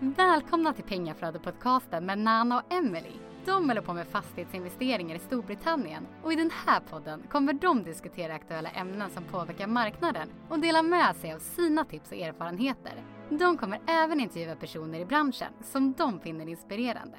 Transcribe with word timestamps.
Välkomna 0.00 0.72
till 0.72 0.84
Pengaflödet-podcasten 0.84 2.00
med 2.00 2.18
Nana 2.18 2.58
och 2.58 2.72
Emily. 2.74 3.12
De 3.44 3.68
håller 3.68 3.80
på 3.80 3.92
med 3.92 4.06
fastighetsinvesteringar 4.06 5.16
i 5.16 5.18
Storbritannien 5.18 6.06
och 6.22 6.32
i 6.32 6.36
den 6.36 6.50
här 6.66 6.80
podden 6.90 7.22
kommer 7.30 7.52
de 7.52 7.84
diskutera 7.84 8.34
aktuella 8.34 8.68
ämnen 8.70 9.10
som 9.10 9.24
påverkar 9.24 9.66
marknaden 9.66 10.28
och 10.48 10.58
dela 10.58 10.82
med 10.82 11.16
sig 11.16 11.32
av 11.32 11.38
sina 11.38 11.84
tips 11.84 12.10
och 12.10 12.16
erfarenheter. 12.16 12.92
De 13.28 13.58
kommer 13.58 13.80
även 13.86 14.20
intervjua 14.20 14.54
personer 14.54 15.00
i 15.00 15.04
branschen 15.04 15.52
som 15.62 15.92
de 15.92 16.20
finner 16.20 16.48
inspirerande. 16.48 17.16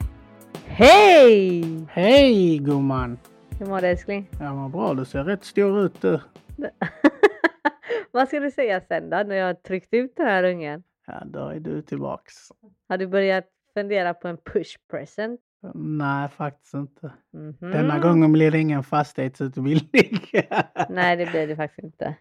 Hej! 0.65 1.87
Hej 1.91 2.57
gumman! 2.57 3.19
Hur 3.59 3.65
mår 3.65 3.81
du 3.81 3.87
älskling? 3.87 4.29
Jag 4.39 4.55
mår 4.55 4.69
bra, 4.69 4.93
du 4.93 5.05
ser 5.05 5.23
rätt 5.23 5.45
stor 5.45 5.85
ut 5.85 6.01
du. 6.01 6.19
Vad 8.11 8.27
ska 8.27 8.39
du 8.39 8.51
säga 8.51 8.81
sen 8.81 9.09
då 9.09 9.17
när 9.17 9.35
jag 9.35 9.45
har 9.45 9.53
tryckt 9.53 9.93
ut 9.93 10.13
den 10.15 10.25
här 10.25 10.43
ungen? 10.43 10.83
Ja, 11.07 11.23
då 11.25 11.47
är 11.47 11.59
du 11.59 11.81
tillbaks. 11.81 12.51
Har 12.87 12.97
du 12.97 13.07
börjat 13.07 13.45
fundera 13.73 14.13
på 14.13 14.27
en 14.27 14.37
push 14.37 14.77
present? 14.91 15.41
Nej, 15.73 16.29
faktiskt 16.29 16.73
inte. 16.73 17.13
Mhm. 17.33 17.71
Denna 17.71 17.99
gången 17.99 18.31
blir 18.31 18.51
det 18.51 18.59
ingen 18.59 18.83
fastighetsutbildning. 18.83 20.19
Nej, 20.89 21.17
det 21.17 21.25
blir 21.25 21.47
det 21.47 21.55
faktiskt 21.55 21.83
inte. 21.83 22.15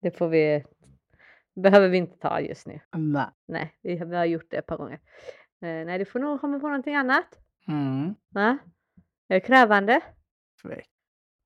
Det 0.00 0.10
får 0.10 0.28
vi... 0.28 0.64
behöver 1.54 1.88
vi 1.88 1.96
inte 1.96 2.18
ta 2.18 2.40
just 2.40 2.66
nu. 2.66 2.80
Nej. 2.96 3.26
Nej, 3.46 3.76
vi 3.82 3.96
har, 3.96 4.06
vi 4.06 4.16
har 4.16 4.24
gjort 4.24 4.50
det 4.50 4.56
ett 4.56 4.66
par 4.66 4.76
gånger. 4.76 5.00
Eh, 5.62 5.86
nej, 5.86 5.98
du 5.98 6.04
får 6.04 6.18
nog 6.18 6.40
komma 6.40 6.60
på 6.60 6.66
någonting 6.66 6.94
annat. 6.94 7.38
Mm. 7.68 8.14
Va? 8.28 8.58
Är 9.28 9.34
det 9.34 9.40
krävande? 9.40 10.00
Tvek. 10.62 10.88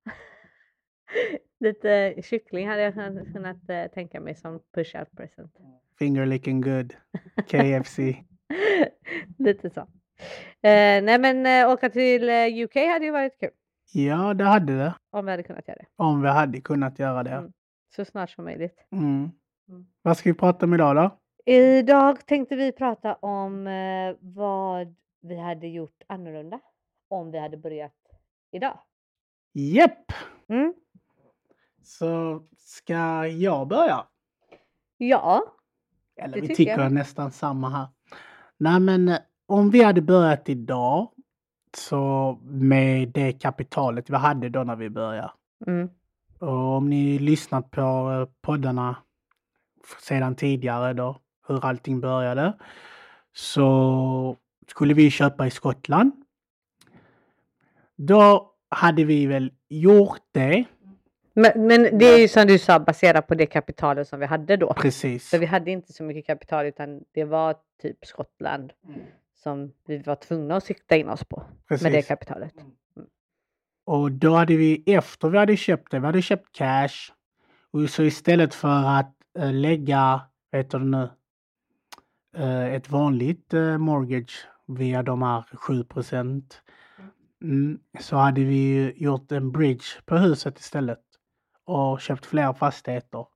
Lite 1.61 2.15
kyckling 2.23 2.69
hade 2.69 2.83
jag 2.83 2.95
kunnat, 2.95 3.33
kunnat 3.33 3.71
eh, 3.71 3.87
tänka 3.87 4.21
mig 4.21 4.35
som 4.35 4.61
push-out 4.75 5.17
present. 5.17 5.57
Finger 5.99 6.27
licking 6.27 6.61
good. 6.61 6.95
KFC. 7.49 7.99
Lite 9.39 9.71
så. 9.71 9.81
Eh, 9.81 11.03
nej 11.03 11.19
men 11.19 11.47
eh, 11.47 11.73
åka 11.73 11.91
till 11.91 12.29
eh, 12.29 12.65
UK 12.65 12.75
hade 12.75 13.05
ju 13.05 13.11
varit 13.11 13.41
kul. 13.41 13.51
Ja, 13.93 14.35
det 14.35 14.45
hade 14.45 14.77
det. 14.77 14.95
Om 15.11 15.25
vi 15.25 15.31
hade 15.31 15.43
kunnat 15.43 15.69
göra 15.69 15.79
det. 15.79 15.87
Om 15.97 16.23
vi 16.23 16.29
hade 16.29 16.61
kunnat 16.61 16.99
göra 16.99 17.23
det. 17.23 17.31
Mm. 17.31 17.53
Så 17.97 18.05
snart 18.05 18.31
som 18.31 18.45
möjligt. 18.45 18.87
Mm. 18.93 19.31
Mm. 19.69 19.87
Vad 20.03 20.17
ska 20.17 20.31
vi 20.31 20.35
prata 20.35 20.67
om 20.67 20.75
idag 20.75 20.97
då? 20.97 21.19
Idag 21.53 22.27
tänkte 22.27 22.57
vi 22.57 22.73
prata 22.73 23.15
om 23.15 23.67
eh, 23.67 24.17
vad 24.21 24.95
vi 25.21 25.37
hade 25.41 25.67
gjort 25.67 26.03
annorlunda 26.07 26.61
om 27.09 27.31
vi 27.31 27.39
hade 27.39 27.57
börjat 27.57 27.93
idag. 28.51 28.79
Jepp! 29.53 30.13
Mm. 30.49 30.75
Så 31.83 32.43
ska 32.57 33.27
jag 33.27 33.69
börja? 33.69 34.07
Ja, 34.97 35.55
Eller 36.17 36.41
vi 36.41 36.55
tycker 36.55 36.79
jag. 36.79 36.93
nästan 36.93 37.31
samma 37.31 37.69
här. 37.69 37.87
Nej 38.59 38.81
men 38.81 39.09
eh, 39.09 39.19
om 39.47 39.71
vi 39.71 39.83
hade 39.83 40.03
börjat 40.03 40.49
idag 40.49 41.11
så 41.77 42.39
med 42.43 43.09
det 43.09 43.33
kapitalet 43.33 44.11
vi 44.11 44.17
hade 44.17 44.49
då 44.49 44.65
när 44.65 44.77
vi 44.77 44.91
började. 44.91 45.31
mm. 45.67 45.89
Och 46.39 46.77
om 46.77 46.91
ni 46.91 47.19
lyssnat 47.19 47.71
på 47.71 47.81
eh, 47.81 48.29
poddarna 48.43 48.97
sedan 50.01 50.35
tidigare 50.35 50.93
då, 50.93 51.19
hur 51.49 51.65
allting 51.65 52.01
började, 52.01 52.53
så 53.33 54.37
skulle 54.67 54.95
vi 54.95 55.11
köpa 55.11 55.47
i 55.47 55.51
Skottland. 55.51 56.13
Då 57.97 58.53
hade 58.69 59.05
vi 59.05 59.27
väl 59.27 59.53
gjort 59.69 60.23
det, 60.33 60.65
men, 61.35 61.67
men 61.67 61.99
det 61.99 62.05
är 62.05 62.19
ju 62.19 62.29
som 62.29 62.47
du 62.47 62.59
sa 62.59 62.79
baserat 62.79 63.27
på 63.27 63.35
det 63.35 63.47
kapitalet 63.47 64.09
som 64.09 64.21
vi 64.21 64.27
hade 64.27 64.57
då. 64.57 64.75
precis. 64.75 65.31
För 65.31 65.39
vi 65.39 65.47
hade 65.47 65.71
inte 65.71 65.93
så 65.93 66.03
mycket 66.03 66.27
kapital 66.27 66.67
utan 66.67 67.05
det 67.13 67.25
var 67.25 67.55
typ 67.83 68.07
Skottland 68.07 68.73
som 69.45 69.73
vi 69.87 69.99
var 69.99 70.17
tvungna 70.17 70.57
att 70.57 70.65
sikta 70.65 70.97
in 70.97 71.09
oss 71.09 71.25
på 71.25 71.37
med 71.69 71.79
det 71.79 71.91
precis. 71.91 72.09
kapitalet. 72.09 72.55
Och 73.87 74.13
då 74.13 74.35
hade 74.35 74.57
vi, 74.57 74.83
efter 74.87 75.29
vi 75.29 75.39
hade 75.39 75.57
köpt 75.57 75.91
det, 75.91 75.99
vi 75.99 76.07
hade 76.07 76.23
köpt 76.23 76.53
cash. 76.53 77.13
Och 77.71 77.91
så 77.91 78.03
istället 78.03 78.55
för 78.55 78.99
att 78.99 79.15
eh, 79.39 79.53
lägga, 79.53 80.21
vet 80.53 80.71
du 80.71 80.79
nu, 80.79 81.09
eh, 82.37 82.75
ett 82.75 82.91
vanligt 82.91 83.55
eh, 83.55 83.79
mortgage 83.79 84.49
via 84.67 85.03
de 85.03 85.23
här 85.23 85.45
7 85.53 85.85
mm, 87.43 87.79
så 88.01 88.17
hade 88.17 88.45
vi 88.45 88.93
gjort 88.97 89.33
en 89.33 89.53
bridge 89.53 89.85
på 90.05 90.17
huset 90.17 90.59
istället. 90.59 91.01
Och 91.65 92.01
köpt 92.01 92.27
fler 92.27 92.53
fastigheter. 92.53 93.27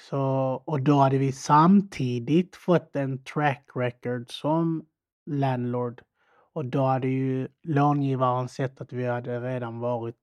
Så, 0.00 0.20
och 0.66 0.82
då 0.82 0.94
hade 0.96 1.18
vi 1.18 1.32
samtidigt 1.32 2.56
fått 2.56 2.96
en 2.96 3.24
track 3.24 3.68
record 3.74 4.30
som 4.30 4.86
landlord. 5.26 6.02
Och 6.52 6.64
då 6.64 6.84
hade 6.84 7.08
ju 7.08 7.48
långivaren 7.62 8.48
sett 8.48 8.80
att 8.80 8.92
vi 8.92 9.06
hade 9.06 9.40
redan 9.40 9.80
varit 9.80 10.16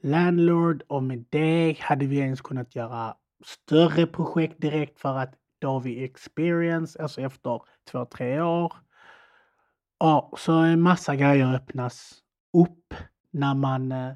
landlord 0.00 0.82
och 0.88 1.02
med 1.02 1.24
det 1.30 1.76
hade 1.80 2.06
vi 2.06 2.18
ens 2.18 2.40
kunnat 2.40 2.74
göra 2.74 3.16
större 3.44 4.06
projekt 4.06 4.60
direkt 4.60 5.00
för 5.00 5.18
att 5.18 5.34
då 5.58 5.68
har 5.68 5.80
vi 5.80 6.04
experience, 6.04 7.02
alltså 7.02 7.20
efter 7.20 7.60
två, 7.90 8.04
tre 8.04 8.40
år. 8.40 8.72
Ja, 9.98 10.32
så 10.38 10.52
en 10.52 10.80
massa 10.80 11.16
grejer 11.16 11.54
öppnas 11.54 12.14
upp 12.52 12.94
när 13.30 13.54
man 13.54 13.92
eh, 13.92 14.12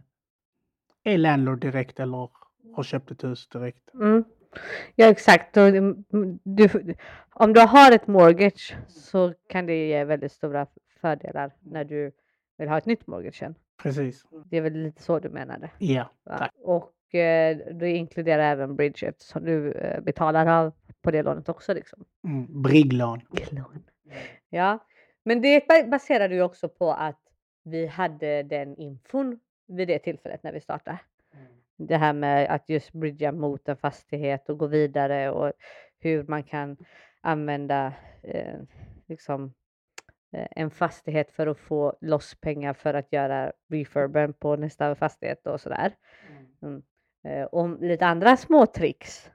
är 1.15 1.19
landlord 1.19 1.61
direkt 1.61 2.01
eller 2.01 2.29
har 2.75 2.83
köpt 2.83 3.11
ett 3.11 3.25
hus 3.25 3.49
direkt. 3.49 3.95
Mm. 3.95 4.25
Ja 4.95 5.07
exakt. 5.07 5.57
Mm, 5.57 6.05
du, 6.43 6.69
om 7.31 7.53
du 7.53 7.61
har 7.61 7.93
ett 7.93 8.07
mortgage 8.07 8.77
så 8.89 9.33
kan 9.49 9.67
det 9.67 9.87
ge 9.89 10.05
väldigt 10.05 10.33
stora 10.33 10.67
fördelar 11.01 11.53
när 11.61 11.85
du 11.85 12.13
vill 12.59 12.69
ha 12.69 12.79
ett 12.79 12.87
nytt 12.87 13.07
mortgage 13.07 13.35
sen. 13.39 13.55
Precis. 13.83 14.25
Det 14.45 14.57
är 14.57 14.61
väl 14.61 14.73
lite 14.73 15.03
så 15.03 15.19
du 15.19 15.29
menade? 15.29 15.71
Ja, 15.79 16.11
Va? 16.25 16.39
tack. 16.39 16.51
Och 16.57 17.15
eh, 17.15 17.57
det 17.57 17.91
inkluderar 17.91 18.43
även 18.43 18.77
bridge 18.77 19.07
eftersom 19.07 19.45
du 19.45 19.73
eh, 19.73 20.01
betalar 20.01 20.47
av 20.47 20.73
på 21.03 21.11
det 21.11 21.23
lånet 21.23 21.49
också. 21.49 21.75
Liksom. 21.75 22.05
Mm, 22.25 22.63
brigglån. 22.63 23.21
Lån. 23.51 23.85
Ja, 24.51 24.79
men 25.25 25.41
det 25.43 25.69
ba- 25.69 25.87
baserar 25.91 26.31
ju 26.31 26.43
också 26.43 26.69
på 26.69 26.93
att 26.93 27.21
vi 27.65 27.87
hade 27.87 28.43
den 28.43 28.77
infon 28.77 29.39
vid 29.67 29.89
det 29.89 29.99
tillfället 29.99 30.43
när 30.43 30.53
vi 30.53 30.61
startade. 30.61 30.99
Det 31.77 31.97
här 31.97 32.13
med 32.13 32.51
att 32.51 32.69
just 32.69 32.93
bridga 32.93 33.33
mot 33.33 33.69
en 33.69 33.77
fastighet 33.77 34.49
och 34.49 34.59
gå 34.59 34.67
vidare 34.67 35.31
och 35.31 35.53
hur 35.99 36.23
man 36.23 36.43
kan 36.43 36.77
använda 37.21 37.93
eh, 38.23 38.61
liksom, 39.07 39.55
eh, 40.33 40.47
en 40.51 40.71
fastighet 40.71 41.31
för 41.31 41.47
att 41.47 41.59
få 41.59 41.97
loss 42.01 42.35
pengar 42.35 42.75
för 42.75 42.95
att 42.95 43.13
göra 43.13 43.53
refurben 43.69 44.33
på 44.33 44.57
nästa 44.57 44.95
fastighet 44.95 45.47
och 45.47 45.61
sådär. 45.61 45.97
Mm. 46.63 46.83
Eh, 47.25 47.45
och 47.45 47.83
lite 47.83 48.07
andra 48.07 48.37
små 48.37 48.67
tricks 48.67 49.31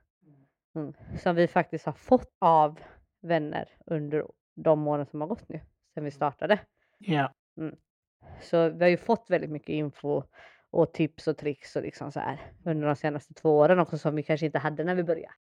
mm, 0.75 0.93
som 1.17 1.35
vi 1.35 1.47
faktiskt 1.47 1.85
har 1.85 1.93
fått 1.93 2.35
av 2.39 2.79
vänner 3.21 3.69
under 3.85 4.25
de 4.55 4.79
månader 4.79 5.05
som 5.11 5.21
har 5.21 5.27
gått 5.27 5.49
nu 5.49 5.59
sedan 5.93 6.03
vi 6.03 6.11
startade. 6.11 6.59
Ja, 6.97 7.33
Så 8.41 8.69
vi 8.69 8.83
har 8.83 8.89
ju 8.89 8.97
fått 8.97 9.25
väldigt 9.29 9.49
mycket 9.49 9.69
info 9.69 10.23
och 10.69 10.93
tips 10.93 11.27
och 11.27 11.37
tricks 11.37 11.75
och 11.75 11.81
liksom 11.81 12.11
så 12.11 12.19
här 12.19 12.39
under 12.65 12.87
de 12.87 12.95
senaste 12.95 13.33
två 13.33 13.57
åren 13.57 13.79
också 13.79 13.97
som 13.97 14.15
vi 14.15 14.23
kanske 14.23 14.45
inte 14.45 14.59
hade 14.59 14.83
när 14.83 14.95
vi 14.95 15.03
började. 15.03 15.33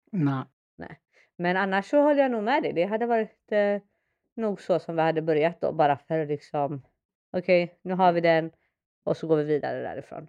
nej. 0.75 0.99
Men 1.37 1.57
annars 1.57 1.85
så 1.89 2.01
håller 2.01 2.21
jag 2.21 2.31
nog 2.31 2.43
med 2.43 2.63
dig. 2.63 2.73
Det 2.73 2.83
hade 2.83 3.05
varit 3.05 3.51
eh, 3.51 3.81
nog 4.35 4.61
så 4.61 4.79
som 4.79 4.95
vi 4.95 5.01
hade 5.01 5.21
börjat 5.21 5.61
då 5.61 5.71
bara 5.71 5.97
för 5.97 6.25
liksom 6.25 6.81
okej, 7.31 7.79
nu 7.81 7.93
har 7.93 8.11
vi 8.11 8.21
den 8.21 8.51
och 9.03 9.17
så 9.17 9.27
går 9.27 9.37
vi 9.37 9.43
vidare 9.43 9.81
därifrån. 9.81 10.27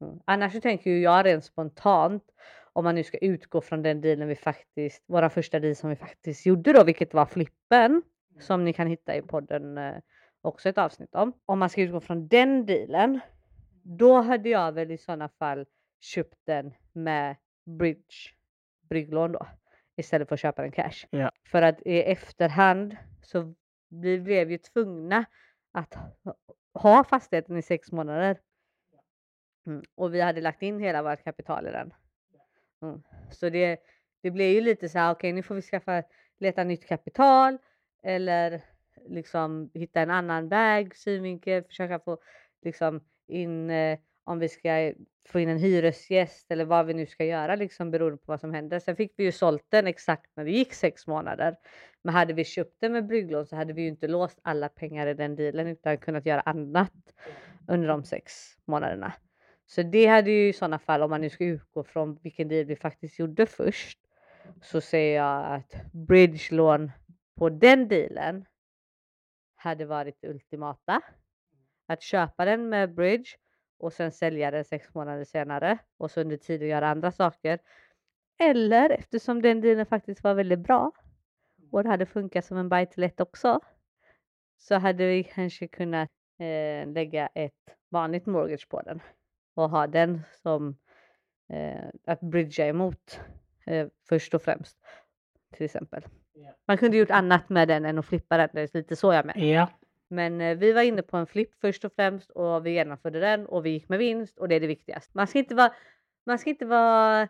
Mm. 0.00 0.20
Annars 0.24 0.52
så 0.52 0.60
tänker 0.60 0.90
ju 0.90 1.00
jag 1.00 1.26
rent 1.26 1.44
spontant 1.44 2.24
om 2.72 2.84
man 2.84 2.94
nu 2.94 3.04
ska 3.04 3.18
utgå 3.18 3.60
från 3.60 3.82
den 3.82 4.00
dealen 4.00 4.28
vi 4.28 4.36
faktiskt, 4.36 5.04
våra 5.06 5.30
första 5.30 5.60
deal 5.60 5.76
som 5.76 5.90
vi 5.90 5.96
faktiskt 5.96 6.46
gjorde 6.46 6.72
då, 6.72 6.84
vilket 6.84 7.14
var 7.14 7.26
flippen 7.26 8.02
som 8.40 8.64
ni 8.64 8.72
kan 8.72 8.86
hitta 8.86 9.16
i 9.16 9.22
podden 9.22 9.78
eh, 9.78 9.94
också 10.44 10.68
ett 10.68 10.78
avsnitt 10.78 11.14
om. 11.14 11.32
Om 11.46 11.58
man 11.58 11.70
ska 11.70 11.80
utgå 11.80 12.00
från 12.00 12.28
den 12.28 12.66
dealen, 12.66 13.20
då 13.82 14.20
hade 14.20 14.48
jag 14.48 14.72
väl 14.72 14.90
i 14.90 14.98
sådana 14.98 15.28
fall 15.28 15.66
köpt 16.00 16.38
den 16.44 16.74
med 16.92 17.36
bridge, 17.64 18.34
brygglån 18.88 19.32
då, 19.32 19.46
istället 19.96 20.28
för 20.28 20.34
att 20.34 20.40
köpa 20.40 20.62
den 20.62 20.72
cash. 20.72 21.06
Ja. 21.10 21.30
För 21.44 21.62
att 21.62 21.82
i 21.86 22.02
efterhand 22.02 22.96
så 23.22 23.54
vi 23.88 24.20
blev 24.20 24.50
ju 24.50 24.58
tvungna 24.58 25.24
att 25.72 25.94
ha- 26.74 27.04
fastigheten 27.04 27.56
i 27.56 27.62
sex 27.62 27.92
månader. 27.92 28.40
Mm. 29.66 29.82
Och 29.94 30.14
vi 30.14 30.20
hade 30.20 30.40
lagt 30.40 30.62
in 30.62 30.80
hela 30.80 31.02
vårt 31.02 31.24
kapital 31.24 31.66
i 31.66 31.70
den. 31.70 31.94
Mm. 32.82 33.02
Så 33.30 33.48
det, 33.50 33.80
det 34.22 34.30
blev 34.30 34.50
ju 34.50 34.60
lite 34.60 34.88
så 34.88 34.98
här, 34.98 35.12
okej 35.12 35.32
nu 35.32 35.42
får 35.42 35.54
vi 35.54 35.62
skaffa, 35.62 36.02
leta 36.38 36.64
nytt 36.64 36.86
kapital 36.86 37.58
eller 38.02 38.62
liksom 39.08 39.70
hitta 39.74 40.00
en 40.00 40.10
annan 40.10 40.48
väg, 40.48 40.96
synvinkel, 40.96 41.64
försöka 41.64 41.98
få 41.98 42.18
liksom 42.62 43.00
in 43.26 43.70
eh, 43.70 43.98
om 44.24 44.38
vi 44.38 44.48
ska 44.48 44.92
få 45.28 45.40
in 45.40 45.48
en 45.48 45.58
hyresgäst 45.58 46.50
eller 46.50 46.64
vad 46.64 46.86
vi 46.86 46.94
nu 46.94 47.06
ska 47.06 47.24
göra 47.24 47.56
liksom 47.56 47.90
beroende 47.90 48.16
på 48.16 48.24
vad 48.26 48.40
som 48.40 48.54
händer. 48.54 48.78
Sen 48.78 48.96
fick 48.96 49.12
vi 49.16 49.24
ju 49.24 49.32
sålt 49.32 49.64
den 49.68 49.86
exakt 49.86 50.30
när 50.36 50.44
det 50.44 50.50
gick 50.50 50.74
sex 50.74 51.06
månader. 51.06 51.56
Men 52.02 52.14
hade 52.14 52.32
vi 52.32 52.44
köpt 52.44 52.80
den 52.80 52.92
med 52.92 53.06
brygglån 53.06 53.46
så 53.46 53.56
hade 53.56 53.72
vi 53.72 53.82
ju 53.82 53.88
inte 53.88 54.08
låst 54.08 54.38
alla 54.42 54.68
pengar 54.68 55.06
i 55.06 55.14
den 55.14 55.36
dealen 55.36 55.66
utan 55.66 55.98
kunnat 55.98 56.26
göra 56.26 56.40
annat 56.40 56.92
under 57.68 57.88
de 57.88 58.04
sex 58.04 58.56
månaderna. 58.64 59.12
Så 59.66 59.82
det 59.82 60.06
hade 60.06 60.30
ju 60.30 60.48
i 60.48 60.52
sådana 60.52 60.78
fall, 60.78 61.02
om 61.02 61.10
man 61.10 61.20
nu 61.20 61.30
ska 61.30 61.44
utgå 61.44 61.84
från 61.84 62.18
vilken 62.22 62.48
deal 62.48 62.64
vi 62.64 62.76
faktiskt 62.76 63.18
gjorde 63.18 63.46
först, 63.46 63.98
så 64.62 64.80
säger 64.80 65.16
jag 65.16 65.54
att 65.54 65.92
bridgelån 65.92 66.92
på 67.36 67.48
den 67.48 67.88
dealen 67.88 68.44
hade 69.64 69.84
varit 69.84 70.24
ultimata. 70.24 71.00
Att 71.86 72.02
köpa 72.02 72.44
den 72.44 72.68
med 72.68 72.94
bridge 72.94 73.30
och 73.78 73.92
sen 73.92 74.12
sälja 74.12 74.50
den 74.50 74.64
sex 74.64 74.94
månader 74.94 75.24
senare 75.24 75.78
och 75.96 76.10
så 76.10 76.20
under 76.20 76.36
tiden 76.36 76.68
göra 76.68 76.88
andra 76.88 77.12
saker. 77.12 77.58
Eller 78.38 78.90
eftersom 78.90 79.42
den 79.42 79.60
dealen 79.60 79.86
faktiskt 79.86 80.24
var 80.24 80.34
väldigt 80.34 80.58
bra 80.58 80.92
och 81.70 81.82
det 81.82 81.88
hade 81.88 82.06
funkat 82.06 82.44
som 82.44 82.56
en 82.56 82.68
buy 82.68 82.86
to 82.86 83.00
let 83.00 83.20
också 83.20 83.60
så 84.58 84.74
hade 84.74 85.06
vi 85.06 85.24
kanske 85.24 85.68
kunnat 85.68 86.10
eh, 86.38 86.92
lägga 86.92 87.26
ett 87.26 87.76
vanligt 87.88 88.26
mortgage 88.26 88.68
på 88.68 88.82
den 88.82 89.00
och 89.54 89.70
ha 89.70 89.86
den 89.86 90.20
som 90.42 90.76
eh, 91.48 91.84
att 92.06 92.20
bridgea 92.20 92.66
emot 92.66 93.20
eh, 93.66 93.88
först 94.08 94.34
och 94.34 94.42
främst 94.42 94.78
till 95.52 95.64
exempel. 95.64 96.04
Man 96.68 96.78
kunde 96.78 96.96
gjort 96.96 97.10
annat 97.10 97.48
med 97.48 97.68
den 97.68 97.84
än 97.84 97.98
att 97.98 98.06
flippa 98.06 98.36
den, 98.36 98.48
det 98.52 98.60
är 98.60 98.78
lite 98.78 98.96
så 98.96 99.12
jag 99.12 99.26
menar. 99.26 99.46
Ja, 99.46 99.68
Men 100.08 100.40
eh, 100.40 100.56
vi 100.56 100.72
var 100.72 100.82
inne 100.82 101.02
på 101.02 101.16
en 101.16 101.26
flipp 101.26 101.54
först 101.60 101.84
och 101.84 101.92
främst 101.92 102.30
och 102.30 102.66
vi 102.66 102.70
genomförde 102.70 103.20
den 103.20 103.46
och 103.46 103.66
vi 103.66 103.70
gick 103.70 103.88
med 103.88 103.98
vinst 103.98 104.38
och 104.38 104.48
det 104.48 104.54
är 104.54 104.60
det 104.60 104.66
viktigaste. 104.66 105.10
Man 105.14 105.26
ska 105.26 105.38
inte 105.38 105.54
vara, 105.54 105.72
man 106.26 106.38
ska 106.38 106.50
inte 106.50 106.66
vara 106.66 107.28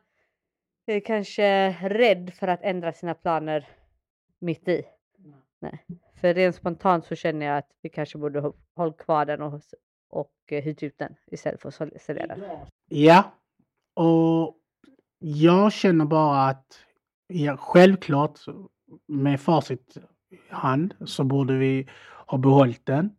eh, 0.87 1.03
kanske 1.05 1.71
rädd 1.89 2.35
för 2.35 2.49
att 2.49 2.63
ändra 2.63 2.93
sina 2.93 3.15
planer 3.15 3.69
mitt 4.41 4.69
i. 4.69 4.83
Nej. 5.61 5.85
För 6.21 6.35
rent 6.35 6.57
spontant 6.57 7.05
så 7.05 7.15
känner 7.15 7.47
jag 7.47 7.59
att 7.59 7.71
vi 7.83 7.89
kanske 7.89 8.19
borde 8.19 8.41
ha 8.41 8.53
hållit 8.77 8.99
kvar 8.99 9.25
den 9.25 9.43
och, 9.43 9.61
och 10.11 10.33
eh, 10.47 10.63
hyrt 10.65 10.83
ut 10.83 10.99
den 10.99 11.17
istället 11.27 11.63
för 11.63 11.69
att 11.69 12.03
sälja 12.03 12.27
den. 12.27 12.45
ja. 12.89 13.33
Och 13.97 14.57
jag 15.19 15.73
känner 15.73 16.05
bara 16.05 16.47
att 16.47 16.79
ja, 17.27 17.57
självklart 17.57 18.39
med 19.09 19.41
facit 19.41 19.97
i 20.31 20.55
hand 20.55 20.95
så 21.05 21.25
borde 21.25 21.55
vi 21.55 21.89
ha 22.27 22.39
behållit 22.39 22.87
den. 22.87 23.11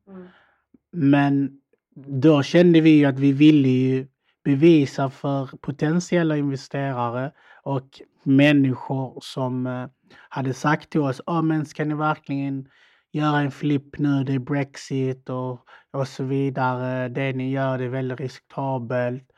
Men 0.91 1.59
då 1.95 2.43
kände 2.43 2.81
vi 2.81 2.89
ju 2.89 3.05
att 3.05 3.19
vi 3.19 3.31
ville 3.31 3.69
ju 3.69 4.07
bevisa 4.43 5.09
för 5.09 5.49
potentiella 5.61 6.37
investerare 6.37 7.31
och 7.63 8.01
människor 8.23 9.19
som 9.21 9.67
eh, 9.67 9.87
hade 10.29 10.53
sagt 10.53 10.89
till 10.89 11.01
oss, 11.01 11.21
ja 11.25 11.41
men 11.41 11.65
ska 11.65 11.85
ni 11.85 11.93
verkligen 11.93 12.67
göra 13.11 13.39
en 13.39 13.51
flipp 13.51 13.97
nu, 13.97 14.23
det 14.23 14.33
är 14.33 14.39
Brexit 14.39 15.29
och, 15.29 15.59
och 15.91 16.07
så 16.07 16.23
vidare, 16.23 17.09
det 17.09 17.33
ni 17.33 17.51
gör 17.51 17.77
det 17.77 17.83
är 17.83 17.89
väldigt 17.89 18.19
riskabelt. 18.19 19.31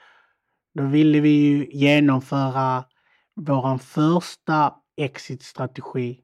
Då 0.73 0.83
ville 0.83 1.19
vi 1.19 1.29
ju 1.29 1.67
genomföra 1.71 2.83
våran 3.35 3.79
första 3.79 4.73
exit-strategi. 4.97 6.21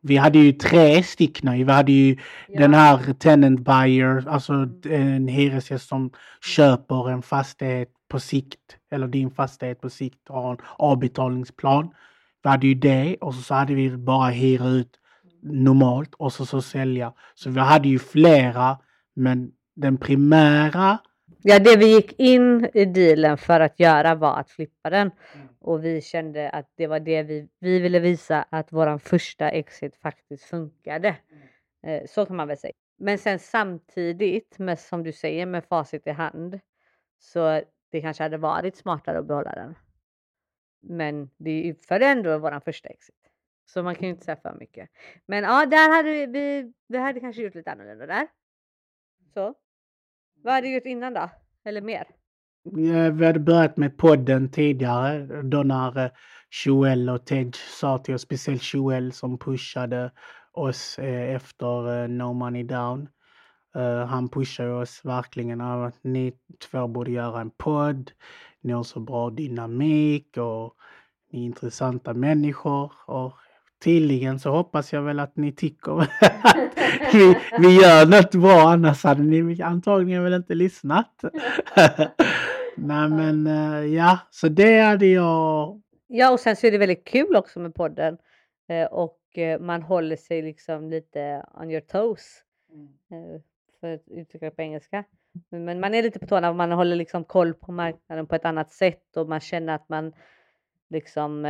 Vi 0.00 0.16
hade 0.16 0.38
ju 0.38 0.52
tre 0.52 1.02
stycken. 1.02 1.52
Vi 1.52 1.72
hade 1.72 1.92
ju 1.92 2.16
den 2.48 2.74
här 2.74 3.12
tenant 3.12 3.60
buyer, 3.60 4.28
alltså 4.28 4.68
en 4.84 5.28
hyresgäst 5.28 5.88
som 5.88 6.10
köper 6.56 7.10
en 7.10 7.22
fastighet 7.22 7.88
på 8.08 8.20
sikt, 8.20 8.76
eller 8.90 9.06
din 9.06 9.30
fastighet 9.30 9.80
på 9.80 9.90
sikt 9.90 10.28
har 10.28 10.52
en 10.52 10.58
avbetalningsplan. 10.78 11.90
Vi 12.42 12.50
hade 12.50 12.66
ju 12.66 12.74
det 12.74 13.16
och 13.20 13.34
så 13.34 13.54
hade 13.54 13.74
vi 13.74 13.96
bara 13.96 14.28
hyra 14.30 14.68
ut 14.68 15.00
normalt 15.42 16.14
och 16.14 16.32
så, 16.32 16.46
så 16.46 16.62
sälja. 16.62 17.12
Så 17.34 17.50
vi 17.50 17.60
hade 17.60 17.88
ju 17.88 17.98
flera, 17.98 18.78
men 19.16 19.50
den 19.76 19.96
primära 19.96 20.98
Ja, 21.46 21.58
det 21.58 21.76
vi 21.76 21.94
gick 21.94 22.20
in 22.20 22.70
i 22.74 22.84
dealen 22.84 23.38
för 23.38 23.60
att 23.60 23.80
göra 23.80 24.14
var 24.14 24.36
att 24.36 24.50
flippa 24.50 24.90
den 24.90 25.10
och 25.60 25.84
vi 25.84 26.00
kände 26.00 26.50
att 26.50 26.70
det 26.76 26.86
var 26.86 27.00
det 27.00 27.22
vi, 27.22 27.48
vi 27.58 27.80
ville 27.80 28.00
visa 28.00 28.42
att 28.50 28.72
våran 28.72 29.00
första 29.00 29.50
exit 29.50 29.96
faktiskt 29.96 30.44
funkade. 30.44 31.16
Eh, 31.82 32.02
så 32.06 32.26
kan 32.26 32.36
man 32.36 32.48
väl 32.48 32.58
säga. 32.58 32.72
Men 32.98 33.18
sen 33.18 33.38
samtidigt 33.38 34.58
med 34.58 34.78
som 34.78 35.02
du 35.02 35.12
säger 35.12 35.46
med 35.46 35.64
facit 35.64 36.06
i 36.06 36.10
hand 36.10 36.60
så 37.18 37.62
det 37.90 38.00
kanske 38.00 38.22
hade 38.22 38.36
varit 38.36 38.76
smartare 38.76 39.18
att 39.18 39.26
behålla 39.26 39.52
den. 39.54 39.74
Men 40.82 41.30
vi 41.36 41.68
utförde 41.68 42.06
ändå 42.06 42.38
våran 42.38 42.60
första 42.60 42.88
exit. 42.88 43.30
Så 43.66 43.82
man 43.82 43.94
kan 43.94 44.04
ju 44.04 44.10
inte 44.10 44.24
säga 44.24 44.36
för 44.36 44.56
mycket. 44.60 44.90
Men 45.26 45.44
ja, 45.44 45.66
där 45.66 45.96
hade 45.96 46.10
vi, 46.10 46.26
vi, 46.26 46.72
vi 46.88 46.98
hade 46.98 47.20
kanske 47.20 47.42
gjort 47.42 47.54
lite 47.54 47.72
annorlunda 47.72 48.06
där. 48.06 48.26
Så. 49.34 49.54
Vad 50.44 50.54
hade 50.54 50.66
du 50.66 50.74
gjort 50.74 50.86
innan 50.86 51.14
då? 51.14 51.30
Eller 51.64 51.80
mer? 51.80 52.06
Ja, 52.62 53.10
Vi 53.10 53.26
hade 53.26 53.40
börjat 53.40 53.76
med 53.76 53.96
podden 53.96 54.50
tidigare 54.50 55.42
då 55.42 55.62
när 55.62 56.04
eh, 56.04 56.10
Joel 56.64 57.10
och 57.10 57.26
Tej 57.26 57.50
sa 57.80 57.98
till 57.98 58.14
oss, 58.14 58.22
speciellt 58.22 58.74
Joel 58.74 59.12
som 59.12 59.38
pushade 59.38 60.12
oss 60.52 60.98
eh, 60.98 61.34
efter 61.34 62.02
eh, 62.02 62.08
No 62.08 62.32
Money 62.32 62.62
Down. 62.62 63.08
Han 64.08 64.28
pushade 64.28 64.72
oss 64.72 65.00
verkligen 65.04 65.60
att 65.60 66.04
ni 66.04 66.32
två 66.70 66.88
borde 66.88 67.10
göra 67.10 67.40
en 67.40 67.50
podd. 67.50 68.10
Ni 68.60 68.72
har 68.72 68.82
så 68.82 69.00
bra 69.00 69.30
dynamik 69.30 70.36
och 70.36 70.74
ni 71.32 71.40
är 71.40 71.44
intressanta 71.44 72.14
människor. 72.14 72.92
Och 73.06 73.32
tydligen 73.84 74.38
så 74.38 74.50
hoppas 74.50 74.92
jag 74.92 75.02
väl 75.02 75.20
att 75.20 75.36
ni 75.36 75.52
tycker 75.52 76.00
att 76.00 77.14
vi, 77.14 77.36
vi 77.58 77.74
gör 77.82 78.06
något 78.06 78.34
bra 78.34 78.60
annars 78.60 79.04
hade 79.04 79.22
ni 79.22 79.62
antagligen 79.62 80.24
väl 80.24 80.34
inte 80.34 80.54
lyssnat. 80.54 81.24
Nej 82.76 83.08
men 83.08 83.46
eh, 83.46 83.94
ja, 83.94 84.18
så 84.30 84.48
det 84.48 84.80
hade 84.80 85.06
jag. 85.06 85.80
Ja, 86.06 86.32
och 86.32 86.40
sen 86.40 86.56
så 86.56 86.66
är 86.66 86.70
det 86.70 86.78
väldigt 86.78 87.04
kul 87.04 87.36
också 87.36 87.60
med 87.60 87.74
podden 87.74 88.18
eh, 88.68 88.86
och 88.86 89.38
eh, 89.38 89.60
man 89.60 89.82
håller 89.82 90.16
sig 90.16 90.42
liksom 90.42 90.90
lite 90.90 91.44
on 91.60 91.70
your 91.70 91.80
toes. 91.80 92.42
Eh, 93.10 93.40
för 93.80 93.94
att 93.94 94.08
uttrycka 94.08 94.46
det 94.46 94.50
på 94.50 94.62
engelska. 94.62 95.04
Men 95.50 95.80
man 95.80 95.94
är 95.94 96.02
lite 96.02 96.18
på 96.18 96.26
tårna 96.26 96.50
och 96.50 96.56
man 96.56 96.72
håller 96.72 96.96
liksom 96.96 97.24
koll 97.24 97.54
på 97.54 97.72
marknaden 97.72 98.26
på 98.26 98.34
ett 98.34 98.44
annat 98.44 98.72
sätt 98.72 99.16
och 99.16 99.28
man 99.28 99.40
känner 99.40 99.74
att 99.74 99.88
man 99.88 100.12
liksom 100.90 101.44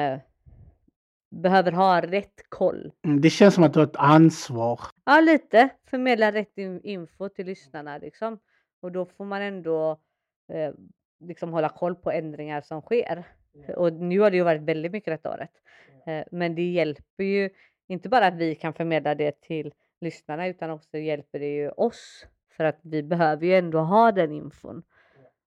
behöver 1.42 1.72
ha 1.72 2.00
rätt 2.00 2.42
koll. 2.48 2.92
Mm, 3.04 3.20
Det 3.20 3.30
känns 3.30 3.54
som 3.54 3.64
att 3.64 3.72
du 3.72 3.78
har 3.80 3.86
ett 3.86 3.96
ansvar. 3.96 4.80
Ja, 5.04 5.20
lite 5.20 5.68
förmedla 5.90 6.32
rätt 6.32 6.58
in- 6.58 6.80
info 6.84 7.28
till 7.28 7.46
lyssnarna 7.46 7.98
liksom. 7.98 8.38
Och 8.80 8.92
då 8.92 9.06
får 9.06 9.24
man 9.24 9.42
ändå 9.42 9.90
eh, 10.52 10.74
liksom 11.20 11.52
hålla 11.52 11.68
koll 11.68 11.94
på 11.94 12.10
ändringar 12.10 12.60
som 12.60 12.80
sker. 12.80 13.24
Och 13.76 13.92
nu 13.92 14.20
har 14.20 14.30
det 14.30 14.36
ju 14.36 14.42
varit 14.42 14.62
väldigt 14.62 14.92
mycket 14.92 15.12
detta 15.12 15.30
året. 15.34 15.50
Eh, 16.06 16.24
men 16.30 16.54
det 16.54 16.62
hjälper 16.72 17.24
ju 17.24 17.50
inte 17.86 18.08
bara 18.08 18.26
att 18.26 18.34
vi 18.34 18.54
kan 18.54 18.72
förmedla 18.74 19.14
det 19.14 19.40
till 19.40 19.72
lyssnarna 20.00 20.46
utan 20.46 20.70
också 20.70 20.98
hjälper 20.98 21.38
det 21.38 21.54
ju 21.54 21.70
oss. 21.70 22.26
För 22.56 22.64
att 22.64 22.78
vi 22.82 23.02
behöver 23.02 23.46
ju 23.46 23.54
ändå 23.54 23.78
ha 23.78 24.12
den 24.12 24.32
infon. 24.32 24.82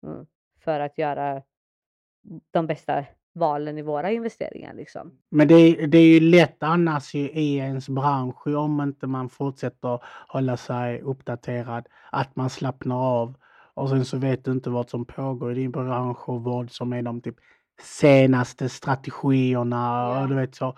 Mm, 0.04 0.26
för 0.60 0.80
att 0.80 0.98
göra 0.98 1.42
de 2.52 2.68
bästa 2.68 3.06
valen 3.34 3.78
i 3.78 3.82
våra 3.82 4.12
investeringar 4.12 4.74
liksom. 4.74 5.12
Men 5.30 5.48
det, 5.48 5.56
är- 5.56 5.88
det 5.88 5.98
är 5.98 6.08
ju 6.08 6.20
lätt 6.20 6.64
annars 6.64 7.14
ju 7.14 7.30
i 7.30 7.56
ens 7.58 7.90
bransch 7.90 8.48
om 8.48 8.82
inte 8.82 9.08
man 9.08 9.30
fortsätter 9.30 10.00
hålla 10.28 10.58
sig 10.58 11.02
uppdaterad. 11.02 11.88
Att 12.12 12.36
man 12.36 12.50
slappnar 12.50 12.96
av 12.96 13.34
och 13.74 13.90
sen 13.90 14.06
så 14.06 14.18
vet 14.18 14.46
du 14.46 14.52
inte 14.52 14.70
vad 14.70 14.90
som 14.90 15.06
pågår 15.06 15.52
i 15.52 15.56
din 15.56 15.72
bransch 15.72 16.30
och 16.30 16.44
vad 16.44 16.72
som 16.72 16.94
är 16.94 17.02
de 17.02 17.22
typ 17.22 17.36
senaste 17.82 18.70
strategierna 18.70 20.10
och 20.22 20.28
du 20.30 20.36
vet 20.36 20.56
så 20.56 20.76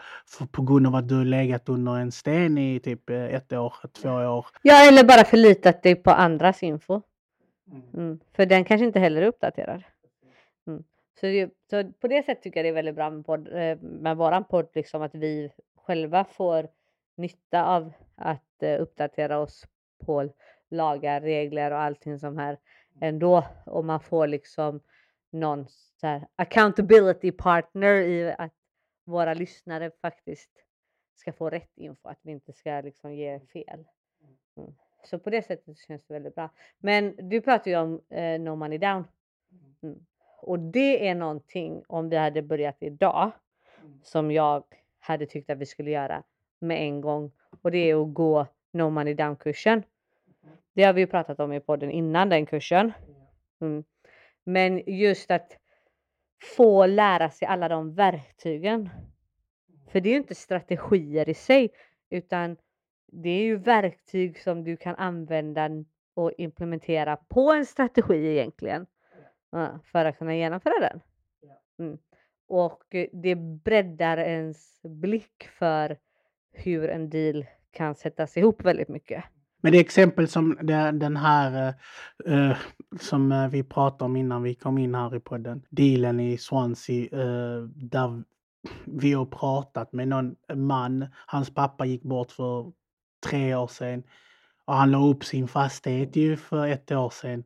på 0.52 0.62
grund 0.62 0.88
av 0.88 0.96
att 0.96 1.10
du 1.10 1.24
legat 1.26 1.70
under 1.70 1.96
en 1.96 2.12
sten 2.12 2.58
i 2.58 2.80
typ 2.80 3.10
eh, 3.10 3.16
ett 3.24 3.54
år, 3.54 3.74
två 4.02 4.10
år. 4.10 4.46
Ja, 4.62 4.88
eller 4.88 5.04
bara 5.04 5.24
förlitat 5.24 5.84
dig 5.84 5.96
på 5.96 6.12
andras 6.12 6.64
info. 6.64 7.02
Mm. 7.94 8.20
För 8.36 8.46
den 8.46 8.66
kanske 8.66 8.86
inte 8.86 9.00
heller 9.00 9.22
är 9.22 9.28
uppdaterad. 9.28 9.84
Mm. 11.24 11.50
Så, 11.50 11.72
det, 11.72 11.84
så 11.84 11.94
på 11.94 12.08
det 12.08 12.24
sättet 12.24 12.44
tycker 12.44 12.60
jag 12.60 12.66
det 12.66 12.70
är 12.70 12.74
väldigt 12.74 12.96
bra 12.96 13.10
med, 13.10 13.26
podd, 13.26 13.48
eh, 13.48 13.78
med 13.82 14.18
våran 14.18 14.44
podd, 14.44 14.68
liksom 14.74 15.02
att 15.02 15.16
vi 15.16 15.52
själva 15.76 16.24
får 16.24 16.68
nytta 17.16 17.66
av 17.66 17.94
att 18.16 18.64
eh, 18.64 18.82
uppdatera 18.82 19.40
oss 19.40 19.68
på 20.06 20.30
lagar, 20.70 21.22
regler 21.22 21.72
och 21.72 21.80
allting 21.80 22.20
som 22.20 22.38
här 22.38 22.58
ändå. 23.02 23.44
Och 23.66 23.86
man 23.86 24.00
får 24.00 24.28
liksom 24.28 24.82
någon 25.30 25.68
så 25.70 26.08
här 26.08 26.28
accountability 26.36 27.32
partner 27.32 27.96
i 27.96 28.36
att 28.38 28.54
våra 29.04 29.34
lyssnare 29.34 29.92
faktiskt 30.02 30.52
ska 31.16 31.34
få 31.34 31.50
rätt 31.50 31.78
info, 31.78 32.10
att 32.10 32.20
vi 32.22 32.32
inte 32.32 32.54
ska 32.54 32.82
liksom 32.82 33.14
ge 33.14 33.40
fel. 33.40 33.86
Mm. 34.58 34.76
Så 35.04 35.20
på 35.20 35.30
det 35.30 35.42
sättet 35.42 35.78
känns 35.78 36.06
det 36.06 36.14
väldigt 36.14 36.36
bra. 36.36 36.50
Men 36.78 37.30
du 37.30 37.42
pratar 37.42 37.72
ju 37.72 37.78
om 37.78 38.02
eh, 38.10 38.40
No 38.40 38.56
Money 38.56 38.78
Down. 38.78 39.08
Mm. 39.84 40.06
Och 40.42 40.60
det 40.60 41.08
är 41.08 41.16
någonting 41.16 41.84
om 41.88 42.10
vi 42.10 42.18
hade 42.18 42.42
börjat 42.42 42.78
idag 42.80 43.32
som 44.04 44.32
jag 44.32 44.64
hade 45.00 45.26
tyckt 45.26 45.50
att 45.50 45.58
vi 45.58 45.66
skulle 45.66 45.92
göra 45.92 46.24
med 46.60 46.82
en 46.82 47.02
gång 47.02 47.32
och 47.62 47.72
det 47.72 47.78
är 47.78 48.02
att 48.02 48.14
gå 48.14 48.48
No 48.72 48.90
Money 48.90 49.14
Down 49.14 49.36
kursen. 49.36 49.84
Det 50.74 50.84
har 50.84 50.94
vi 50.94 51.02
ju 51.02 51.08
pratat 51.08 51.40
om 51.40 51.54
i 51.54 51.60
podden 51.60 51.92
innan 51.92 52.30
den 52.30 52.46
kursen. 52.46 52.94
Mm. 53.62 53.84
Men 54.44 54.84
just 54.86 55.32
att 55.32 55.58
få 56.56 56.86
lära 56.86 57.30
sig 57.30 57.48
alla 57.48 57.68
de 57.68 57.94
verktygen. 57.94 58.90
För 59.88 60.02
det 60.02 60.10
är 60.10 60.12
ju 60.12 60.18
inte 60.18 60.36
strategier 60.36 61.30
i 61.30 61.34
sig 61.34 61.70
utan 62.10 62.58
det 63.12 63.30
är 63.30 63.44
ju 63.44 63.56
verktyg 63.56 64.40
som 64.40 64.64
du 64.64 64.78
kan 64.78 64.96
använda 64.96 65.70
och 66.14 66.32
implementera 66.38 67.18
på 67.18 67.52
en 67.52 67.66
strategi 67.66 68.28
egentligen. 68.28 68.86
Ja, 69.52 69.80
för 69.92 70.06
att 70.06 70.18
kunna 70.18 70.36
genomföra 70.36 70.80
den. 70.80 71.02
Mm. 71.80 71.98
Och 72.48 72.96
eh, 72.96 73.08
det 73.14 73.36
breddar 73.36 74.18
ens 74.18 74.82
blick 74.84 75.44
för 75.60 75.98
hur 76.52 76.90
en 76.90 77.10
deal 77.10 77.46
kan 77.72 77.96
sättas 77.96 78.38
ihop 78.38 78.66
väldigt 78.66 78.88
mycket. 78.88 79.24
Men 79.62 79.72
det 79.72 79.80
exempel 79.80 80.28
som 80.28 80.58
den 80.94 81.18
här 81.18 81.74
uh, 82.28 82.58
som 83.00 83.50
vi 83.52 83.64
pratade 83.64 84.04
om 84.04 84.16
innan 84.16 84.44
vi 84.44 84.56
kom 84.56 84.78
in 84.78 84.96
här 84.96 85.16
i 85.16 85.20
podden. 85.20 85.66
Dealen 85.70 86.20
i 86.20 86.38
Swansea 86.38 87.26
uh, 87.26 87.64
där 87.64 88.24
vi 88.86 89.14
har 89.14 89.26
pratat 89.26 89.94
med 89.94 90.08
någon 90.08 90.36
man. 90.54 91.08
Hans 91.26 91.54
pappa 91.54 91.86
gick 91.86 92.04
bort 92.04 92.32
för 92.32 92.72
tre 93.30 93.56
år 93.56 93.68
sedan. 93.68 94.04
Och 94.66 94.74
han 94.74 94.92
la 94.92 95.08
upp 95.08 95.24
sin 95.24 95.48
fastighet 95.48 96.16
ju 96.16 96.38
för 96.38 96.68
ett 96.68 96.92
år 96.92 97.10
sedan. 97.10 97.44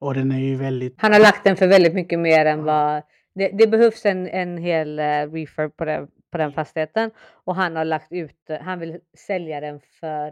Och 0.00 0.14
den 0.14 0.32
är 0.32 0.38
ju 0.38 0.56
väldigt... 0.56 0.94
Han 0.98 1.12
har 1.12 1.20
lagt 1.20 1.44
den 1.44 1.56
för 1.56 1.66
väldigt 1.66 1.94
mycket 1.94 2.18
mer 2.18 2.46
än 2.46 2.64
vad... 2.64 3.02
Det, 3.34 3.48
det 3.48 3.66
behövs 3.66 4.06
en, 4.06 4.26
en 4.26 4.58
hel 4.58 5.00
uh, 5.00 5.32
refurb 5.32 5.76
på, 5.76 5.84
det, 5.84 6.06
på 6.32 6.38
den 6.38 6.52
fastigheten 6.52 7.10
och 7.44 7.54
han 7.54 7.76
har 7.76 7.84
lagt 7.84 8.12
ut, 8.12 8.50
han 8.60 8.78
vill 8.78 8.98
sälja 9.26 9.60
den 9.60 9.80
för 10.00 10.26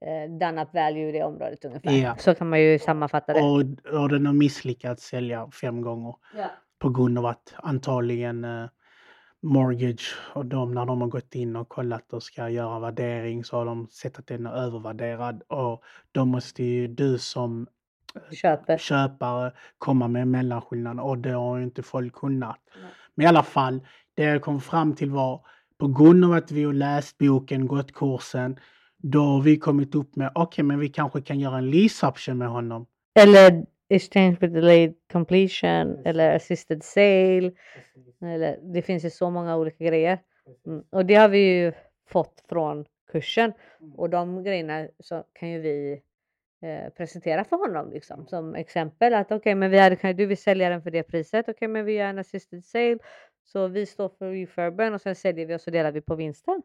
eh, 0.00 0.30
done 0.40 0.62
up 0.62 0.74
value 0.74 1.08
i 1.08 1.12
det 1.12 1.22
området 1.22 1.64
ungefär. 1.64 1.92
Ja. 1.92 2.16
Så 2.16 2.34
kan 2.34 2.48
man 2.48 2.60
ju 2.60 2.78
sammanfatta 2.78 3.32
det. 3.32 3.40
Och, 3.40 4.00
och 4.02 4.08
den 4.08 4.26
har 4.26 4.32
misslyckats 4.32 5.04
sälja 5.04 5.50
fem 5.50 5.82
gånger. 5.82 6.14
Ja. 6.36 6.50
På 6.78 6.90
grund 6.90 7.18
av 7.18 7.26
att 7.26 7.54
antagligen 7.56 8.44
eh, 8.44 8.66
Mortgage 9.42 10.16
och 10.34 10.46
de 10.46 10.74
när 10.74 10.86
de 10.86 11.00
har 11.00 11.08
gått 11.08 11.34
in 11.34 11.56
och 11.56 11.68
kollat 11.68 12.12
och 12.12 12.22
ska 12.22 12.48
göra 12.48 12.80
värdering 12.80 13.44
så 13.44 13.56
har 13.56 13.66
de 13.66 13.88
sett 13.90 14.18
att 14.18 14.26
den 14.26 14.46
är 14.46 14.52
övervärderad 14.52 15.42
och 15.48 15.82
då 16.12 16.24
måste 16.24 16.62
ju 16.64 16.88
du 16.88 17.18
som 17.18 17.66
Köper. 18.32 18.78
köpare 18.78 19.52
komma 19.78 20.08
med 20.08 20.28
mellanskillnaden 20.28 21.00
och 21.00 21.18
det 21.18 21.30
har 21.30 21.58
ju 21.58 21.64
inte 21.64 21.82
folk 21.82 22.14
kunnat. 22.14 22.60
Nej. 22.74 22.90
Men 23.14 23.24
i 23.24 23.28
alla 23.28 23.42
fall, 23.42 23.80
det 24.14 24.22
jag 24.22 24.42
kom 24.42 24.60
fram 24.60 24.94
till 24.94 25.10
var 25.10 25.46
på 25.78 25.88
grund 25.88 26.24
av 26.24 26.32
att 26.32 26.50
vi 26.50 26.64
har 26.64 26.72
läst 26.72 27.18
boken, 27.18 27.66
gått 27.66 27.92
kursen, 27.92 28.58
då 28.96 29.20
har 29.20 29.40
vi 29.40 29.56
kommit 29.56 29.94
upp 29.94 30.16
med 30.16 30.30
okej, 30.34 30.64
men 30.64 30.78
vi 30.78 30.88
kanske 30.88 31.20
kan 31.20 31.40
göra 31.40 31.58
en 31.58 31.70
lease 31.70 32.06
option 32.06 32.38
med 32.38 32.48
honom. 32.48 32.86
Eller 33.14 33.66
exchange 33.88 34.36
with 34.40 34.52
delayed 34.52 34.94
completion 35.12 35.98
eller 36.04 36.36
assisted 36.36 36.82
sale. 36.82 37.52
Eller, 38.22 38.58
det 38.74 38.82
finns 38.82 39.04
ju 39.04 39.10
så 39.10 39.30
många 39.30 39.56
olika 39.56 39.84
grejer. 39.84 40.18
Mm. 40.66 40.84
Och 40.90 41.06
det 41.06 41.14
har 41.14 41.28
vi 41.28 41.38
ju 41.38 41.72
fått 42.08 42.44
från 42.48 42.84
kursen. 43.12 43.52
Och 43.96 44.10
de 44.10 44.44
grejerna 44.44 44.88
så 45.00 45.24
kan 45.32 45.50
ju 45.50 45.60
vi 45.60 46.00
eh, 46.64 46.90
presentera 46.90 47.44
för 47.44 47.56
honom 47.56 47.90
liksom. 47.90 48.26
Som 48.26 48.54
exempel 48.54 49.14
att 49.14 49.32
okej, 49.32 49.54
men 49.54 49.70
vi 49.70 49.78
hade, 49.78 50.12
du 50.12 50.26
vill 50.26 50.36
sälja 50.36 50.68
den 50.68 50.82
för 50.82 50.90
det 50.90 51.02
priset. 51.02 51.48
Okej, 51.48 51.68
men 51.68 51.84
vi 51.84 51.92
gör 51.92 52.06
en 52.06 52.18
assisted 52.18 52.64
sale. 52.64 52.98
Så 53.44 53.68
vi 53.68 53.86
står 53.86 54.08
för 54.18 54.30
refurben 54.30 54.94
och 54.94 55.00
sen 55.00 55.14
säljer 55.14 55.46
vi 55.46 55.54
och 55.56 55.60
så 55.60 55.70
delar 55.70 55.92
vi 55.92 56.00
på 56.00 56.14
vinsten. 56.14 56.62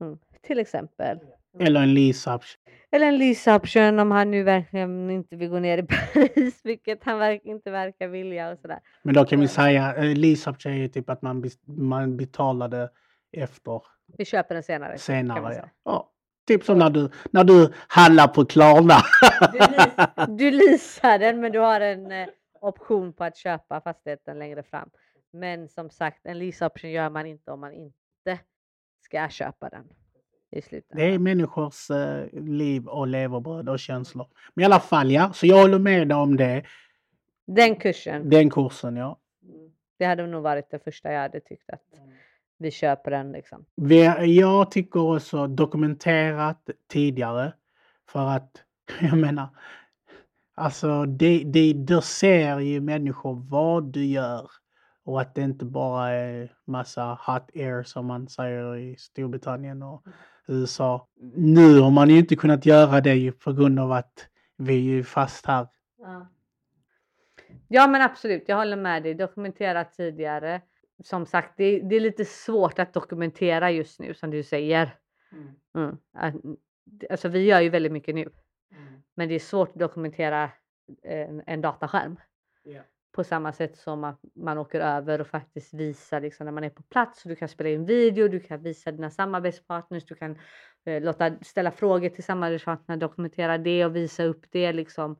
Mm. 0.00 0.18
Till 0.42 0.58
exempel. 0.58 1.18
Eller 1.60 1.82
en 1.82 1.94
lease 1.94 2.34
option. 2.34 2.60
Eller 2.90 3.06
en 3.06 3.18
lease 3.18 3.54
option 3.54 3.98
om 3.98 4.10
han 4.10 4.30
nu 4.30 4.42
verkligen 4.42 5.10
inte 5.10 5.36
vill 5.36 5.48
gå 5.48 5.58
ner 5.58 5.78
i 5.78 5.82
pris, 5.86 6.60
vilket 6.64 7.04
han 7.04 7.18
verk, 7.18 7.40
inte 7.44 7.70
verkar 7.70 8.08
vilja 8.08 8.50
och 8.50 8.58
sådär. 8.58 8.78
Men 9.02 9.14
då 9.14 9.24
kan 9.24 9.40
vi 9.40 9.48
säga, 9.48 9.94
eh, 9.96 10.16
lease 10.16 10.50
option 10.50 10.72
är 10.72 10.76
ju 10.76 10.88
typ 10.88 11.10
att 11.10 11.22
man, 11.22 11.44
man 11.66 12.16
betalade 12.16 12.90
efter 13.32 13.82
Vi 14.18 14.24
köper 14.24 14.54
den 14.54 14.62
senare. 14.62 14.88
kan 14.88 15.26
man 15.26 15.52
senare. 15.52 15.70
Ja. 15.84 16.10
Typ 16.46 16.64
som 16.64 16.78
när 16.78 16.90
du, 16.90 17.10
när 17.30 17.44
du 17.44 17.72
handlar 17.88 18.28
på 18.28 18.44
Klarna. 18.44 18.96
Du, 19.52 19.58
leas, 19.58 20.28
du 20.28 20.50
leasar 20.50 21.18
den 21.18 21.40
men 21.40 21.52
du 21.52 21.58
har 21.58 21.80
en 21.80 22.12
eh, 22.12 22.28
option 22.60 23.12
på 23.12 23.24
att 23.24 23.36
köpa 23.36 23.80
fastigheten 23.80 24.38
längre 24.38 24.62
fram. 24.62 24.90
Men 25.32 25.68
som 25.68 25.90
sagt, 25.90 26.26
en 26.26 26.38
lease 26.38 26.66
option 26.66 26.90
gör 26.90 27.10
man 27.10 27.26
inte 27.26 27.50
om 27.50 27.60
man 27.60 27.72
inte 27.72 28.38
ska 29.04 29.28
köpa 29.28 29.68
den 29.68 29.84
i 30.54 30.82
Det 30.88 31.02
är 31.02 31.18
människors 31.18 31.90
eh, 31.90 32.26
liv 32.32 32.86
och 32.86 33.06
levebröd 33.06 33.68
och 33.68 33.78
känslor. 33.78 34.26
Men 34.54 34.62
i 34.62 34.66
alla 34.66 34.80
fall 34.80 35.10
ja, 35.10 35.32
så 35.32 35.46
jag 35.46 35.60
håller 35.60 35.78
med 35.78 36.08
dig 36.08 36.16
om 36.16 36.36
det. 36.36 36.64
Den 37.46 37.76
kursen, 37.76 38.30
Den 38.30 38.50
kursen 38.50 38.96
ja. 38.96 39.18
det 39.98 40.04
hade 40.04 40.26
nog 40.26 40.42
varit 40.42 40.70
det 40.70 40.78
första 40.78 41.12
jag 41.12 41.20
hade 41.20 41.40
tyckt 41.40 41.70
att 41.70 41.82
vi 42.64 42.70
köper 42.70 43.10
den 43.10 43.32
liksom. 43.32 43.64
Jag 44.26 44.70
tycker 44.70 45.00
också 45.00 45.46
dokumenterat 45.46 46.70
tidigare. 46.88 47.52
För 48.08 48.28
att, 48.28 48.50
jag 49.00 49.18
menar, 49.18 49.48
alltså 50.54 51.04
det, 51.04 51.44
det, 51.44 51.72
då 51.72 52.00
ser 52.00 52.58
ju 52.58 52.80
människor 52.80 53.46
vad 53.50 53.92
du 53.92 54.04
gör. 54.04 54.50
Och 55.04 55.20
att 55.20 55.34
det 55.34 55.42
inte 55.42 55.64
bara 55.64 56.10
är 56.10 56.52
massa 56.64 57.18
hot 57.26 57.50
air 57.54 57.82
som 57.82 58.06
man 58.06 58.28
säger 58.28 58.76
i 58.76 58.96
Storbritannien 58.96 59.82
och 59.82 60.02
USA. 60.46 61.08
Nu 61.34 61.80
har 61.80 61.90
man 61.90 62.10
ju 62.10 62.18
inte 62.18 62.36
kunnat 62.36 62.66
göra 62.66 63.00
det 63.00 63.14
ju 63.14 63.32
på 63.32 63.52
grund 63.52 63.80
av 63.80 63.92
att 63.92 64.28
vi 64.56 64.74
är 64.74 64.80
ju 64.80 65.04
fast 65.04 65.46
här. 65.46 65.68
Ja. 65.98 66.26
ja 67.68 67.86
men 67.86 68.02
absolut, 68.02 68.44
jag 68.46 68.56
håller 68.56 68.76
med 68.76 69.02
dig. 69.02 69.14
Dokumenterat 69.14 69.92
tidigare. 69.92 70.60
Som 71.02 71.26
sagt, 71.26 71.54
det, 71.56 71.80
det 71.80 71.96
är 71.96 72.00
lite 72.00 72.24
svårt 72.24 72.78
att 72.78 72.92
dokumentera 72.92 73.70
just 73.70 74.00
nu 74.00 74.14
som 74.14 74.30
du 74.30 74.42
säger. 74.42 74.98
Mm. 75.74 75.96
Att- 76.12 76.34
Alltså 77.10 77.28
vi 77.28 77.44
gör 77.44 77.60
ju 77.60 77.68
väldigt 77.68 77.92
mycket 77.92 78.14
nu. 78.14 78.30
Men 79.14 79.28
det 79.28 79.34
är 79.34 79.38
svårt 79.38 79.68
att 79.68 79.78
dokumentera 79.78 80.50
en, 81.02 81.42
en 81.46 81.60
dataskärm. 81.60 82.16
Ja. 82.62 82.80
På 83.12 83.24
samma 83.24 83.52
sätt 83.52 83.76
som 83.76 84.04
att 84.04 84.20
man 84.34 84.58
åker 84.58 84.80
över 84.80 85.20
och 85.20 85.26
faktiskt 85.26 85.74
visar 85.74 86.20
liksom 86.20 86.44
när 86.44 86.52
man 86.52 86.64
är 86.64 86.70
på 86.70 86.82
plats. 86.82 87.22
Du 87.22 87.36
kan 87.36 87.48
spela 87.48 87.70
in 87.70 87.86
video, 87.86 88.28
du 88.28 88.40
kan 88.40 88.62
visa 88.62 88.92
dina 88.92 89.10
samarbetspartners, 89.10 90.04
du 90.04 90.14
kan 90.14 90.38
eh, 90.84 91.02
låta 91.02 91.38
ställa 91.42 91.70
frågor 91.70 92.08
till 92.08 92.24
samarbetspartner, 92.24 92.96
dokumentera 92.96 93.58
det 93.58 93.84
och 93.84 93.96
visa 93.96 94.24
upp 94.24 94.46
det 94.50 94.72
liksom 94.72 95.16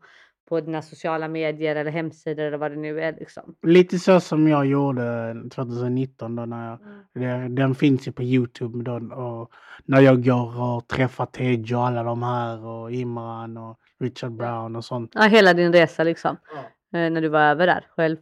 på 0.49 0.61
dina 0.61 0.83
sociala 0.83 1.29
medier 1.29 1.77
eller 1.77 1.91
hemsidor 1.91 2.45
eller 2.45 2.59
vad 2.59 2.71
det 2.71 2.77
nu 2.77 3.01
är 3.01 3.13
liksom. 3.13 3.55
Lite 3.63 3.99
så 3.99 4.21
som 4.21 4.49
jag 4.49 4.67
gjorde 4.67 5.35
2019 5.51 6.37
då 6.37 6.45
när 6.47 6.71
jag 6.71 6.79
Det, 7.15 7.49
den 7.49 7.75
finns 7.75 8.09
ju 8.09 8.13
på 8.13 8.23
Youtube 8.23 8.85
då, 8.85 9.15
och 9.15 9.51
när 9.85 10.01
jag 10.01 10.25
går 10.25 10.63
och 10.63 10.89
träffar 10.89 11.27
Tej 11.27 11.75
och 11.75 11.87
alla 11.87 12.03
de 12.03 12.23
här 12.23 12.67
och 12.67 12.93
Imran 12.93 13.57
och 13.57 13.79
Richard 14.01 14.33
Brown 14.33 14.77
och 14.77 14.85
sånt. 14.85 15.13
Ja, 15.15 15.23
hela 15.23 15.55
din 15.55 15.73
resa 15.73 16.05
liksom. 16.05 16.37
Ja. 16.55 16.99
eh, 16.99 17.11
när 17.11 17.21
du 17.21 17.29
var 17.29 17.41
över 17.41 17.67
där 17.67 17.87
själv. 17.97 18.17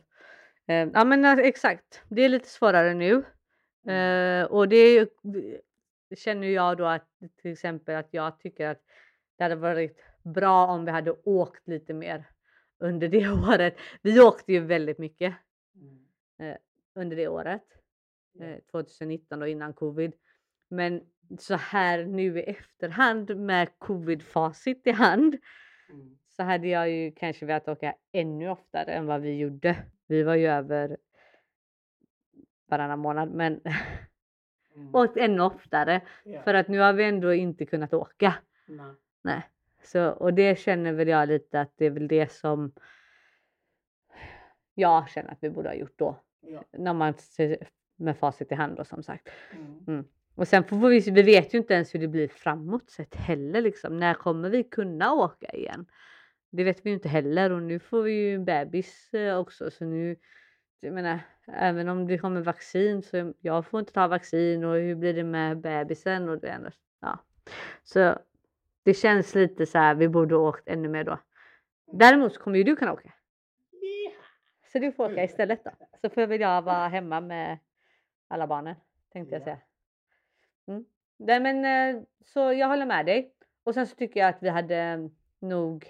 Eh, 0.68 0.88
ja 0.94 1.04
men 1.04 1.24
eh, 1.24 1.32
exakt, 1.32 2.02
det 2.08 2.22
är 2.22 2.28
lite 2.28 2.48
svårare 2.48 2.94
nu. 2.94 3.24
Eh, 3.92 4.44
och 4.44 4.68
det 4.68 5.08
känner 6.16 6.48
jag 6.48 6.76
då 6.76 6.86
att 6.86 7.08
till 7.42 7.52
exempel 7.52 7.96
att 7.96 8.08
jag 8.10 8.40
tycker 8.40 8.68
att 8.68 8.80
det 9.38 9.44
hade 9.44 9.56
varit 9.56 9.98
bra 10.22 10.66
om 10.66 10.84
vi 10.84 10.90
hade 10.90 11.10
åkt 11.24 11.68
lite 11.68 11.94
mer 11.94 12.24
under 12.78 13.08
det 13.08 13.28
året. 13.48 13.76
Vi 14.02 14.20
åkte 14.20 14.52
ju 14.52 14.60
väldigt 14.60 14.98
mycket 14.98 15.34
eh, 16.38 16.56
under 16.94 17.16
det 17.16 17.28
året. 17.28 17.64
Eh, 18.40 18.56
2019 18.70 19.38
då 19.40 19.46
innan 19.46 19.72
covid. 19.72 20.12
Men 20.68 21.02
så 21.38 21.54
här 21.54 22.04
nu 22.04 22.38
i 22.38 22.42
efterhand 22.42 23.36
med 23.36 23.68
covid-facit 23.78 24.80
i 24.84 24.90
hand 24.90 25.36
så 26.28 26.42
hade 26.42 26.68
jag 26.68 26.90
ju 26.90 27.12
kanske 27.12 27.46
velat 27.46 27.68
åka 27.68 27.94
ännu 28.12 28.48
oftare 28.48 28.92
än 28.92 29.06
vad 29.06 29.20
vi 29.20 29.36
gjorde. 29.36 29.76
Vi 30.06 30.22
var 30.22 30.34
ju 30.34 30.46
över 30.46 30.96
varannan 32.66 32.98
månad 32.98 33.30
men 33.30 33.60
åkt 34.92 35.16
ännu 35.16 35.42
oftare 35.42 36.00
för 36.44 36.54
att 36.54 36.68
nu 36.68 36.78
har 36.78 36.92
vi 36.92 37.04
ändå 37.04 37.32
inte 37.34 37.66
kunnat 37.66 37.94
åka. 37.94 38.34
Nej. 39.22 39.42
Så, 39.82 40.08
och 40.08 40.34
det 40.34 40.58
känner 40.58 40.92
väl 40.92 41.08
jag 41.08 41.28
lite 41.28 41.60
att 41.60 41.72
det 41.76 41.86
är 41.86 41.90
väl 41.90 42.08
det 42.08 42.32
som 42.32 42.72
jag 44.74 45.08
känner 45.08 45.32
att 45.32 45.38
vi 45.40 45.50
borde 45.50 45.68
ha 45.68 45.74
gjort 45.74 45.98
då. 45.98 46.20
Ja. 46.40 46.64
När 46.72 46.94
man 46.94 47.14
ser 47.14 47.68
med 47.96 48.16
facit 48.16 48.52
i 48.52 48.54
hand 48.54 48.76
då 48.76 48.84
som 48.84 49.02
sagt. 49.02 49.28
Och 50.34 50.48
sen 50.48 50.64
får 50.64 50.88
vi, 50.88 51.00
vi 51.00 51.22
vet 51.22 51.54
ju 51.54 51.58
inte 51.58 51.74
ens 51.74 51.94
hur 51.94 52.00
det 52.00 52.08
blir 52.08 52.28
framåt 52.28 52.90
sett 52.90 53.14
heller 53.14 53.62
liksom. 53.62 53.96
När 53.96 54.14
kommer 54.14 54.50
vi 54.50 54.64
kunna 54.64 55.12
åka 55.12 55.52
igen? 55.52 55.86
det 56.52 56.64
vet 56.64 56.86
vi 56.86 56.90
ju 56.90 56.94
inte 56.94 57.08
heller 57.08 57.50
och 57.50 57.62
nu 57.62 57.78
får 57.78 58.02
vi 58.02 58.12
ju 58.12 58.34
en 58.34 58.44
bebis 58.44 59.14
eh, 59.14 59.38
också 59.38 59.70
så 59.70 59.84
nu, 59.84 60.16
jag 60.80 60.94
menar, 60.94 61.20
även 61.46 61.88
om 61.88 62.06
det 62.06 62.18
kommer 62.18 62.40
vaccin 62.40 63.02
så 63.02 63.32
jag 63.40 63.66
får 63.66 63.80
inte 63.80 63.92
ta 63.92 64.08
vaccin 64.08 64.64
och 64.64 64.74
hur 64.74 64.94
blir 64.94 65.14
det 65.14 65.24
med 65.24 65.60
bebisen 65.60 66.28
och 66.28 66.40
det 66.40 66.48
ena. 66.48 66.72
Ja. 67.00 67.18
Så 67.82 68.18
det 68.82 68.94
känns 68.94 69.34
lite 69.34 69.66
så 69.66 69.78
här, 69.78 69.94
vi 69.94 70.08
borde 70.08 70.34
ha 70.34 70.48
åkt 70.48 70.68
ännu 70.68 70.88
mer 70.88 71.04
då. 71.04 71.18
Däremot 71.92 72.34
så 72.34 72.40
kommer 72.40 72.58
ju 72.58 72.64
du 72.64 72.76
kunna 72.76 72.92
åka. 72.92 73.12
Så 74.72 74.78
du 74.78 74.92
får 74.92 75.12
åka 75.12 75.24
istället 75.24 75.64
då. 75.64 75.70
Så 76.00 76.10
får 76.10 76.26
väl 76.26 76.40
jag 76.40 76.62
vara 76.62 76.88
hemma 76.88 77.20
med 77.20 77.58
alla 78.28 78.46
barnen 78.46 78.74
tänkte 79.12 79.34
jag 79.34 79.40
Ja. 79.40 79.44
säga. 79.44 79.58
Mm. 80.66 80.84
Nej, 81.16 81.40
men, 81.40 81.64
eh, 81.96 82.02
så 82.24 82.52
jag 82.52 82.68
håller 82.68 82.86
med 82.86 83.06
dig. 83.06 83.34
Och 83.64 83.74
sen 83.74 83.86
så 83.86 83.96
tycker 83.96 84.20
jag 84.20 84.28
att 84.28 84.42
vi 84.42 84.48
hade 84.48 84.76
eh, 84.76 84.98
nog 85.38 85.86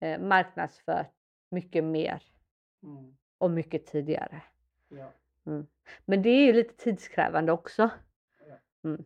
eh, 0.00 0.20
marknadsfört 0.20 1.12
mycket 1.50 1.84
mer 1.84 2.22
Mm. 2.82 3.16
och 3.38 3.50
mycket 3.50 3.86
tidigare. 3.86 4.42
Ja. 4.88 5.12
Men 6.04 6.22
det 6.22 6.28
är 6.28 6.46
ju 6.46 6.52
lite 6.52 6.74
tidskrävande 6.76 7.52
också. 7.52 7.90
Mm. 8.84 9.04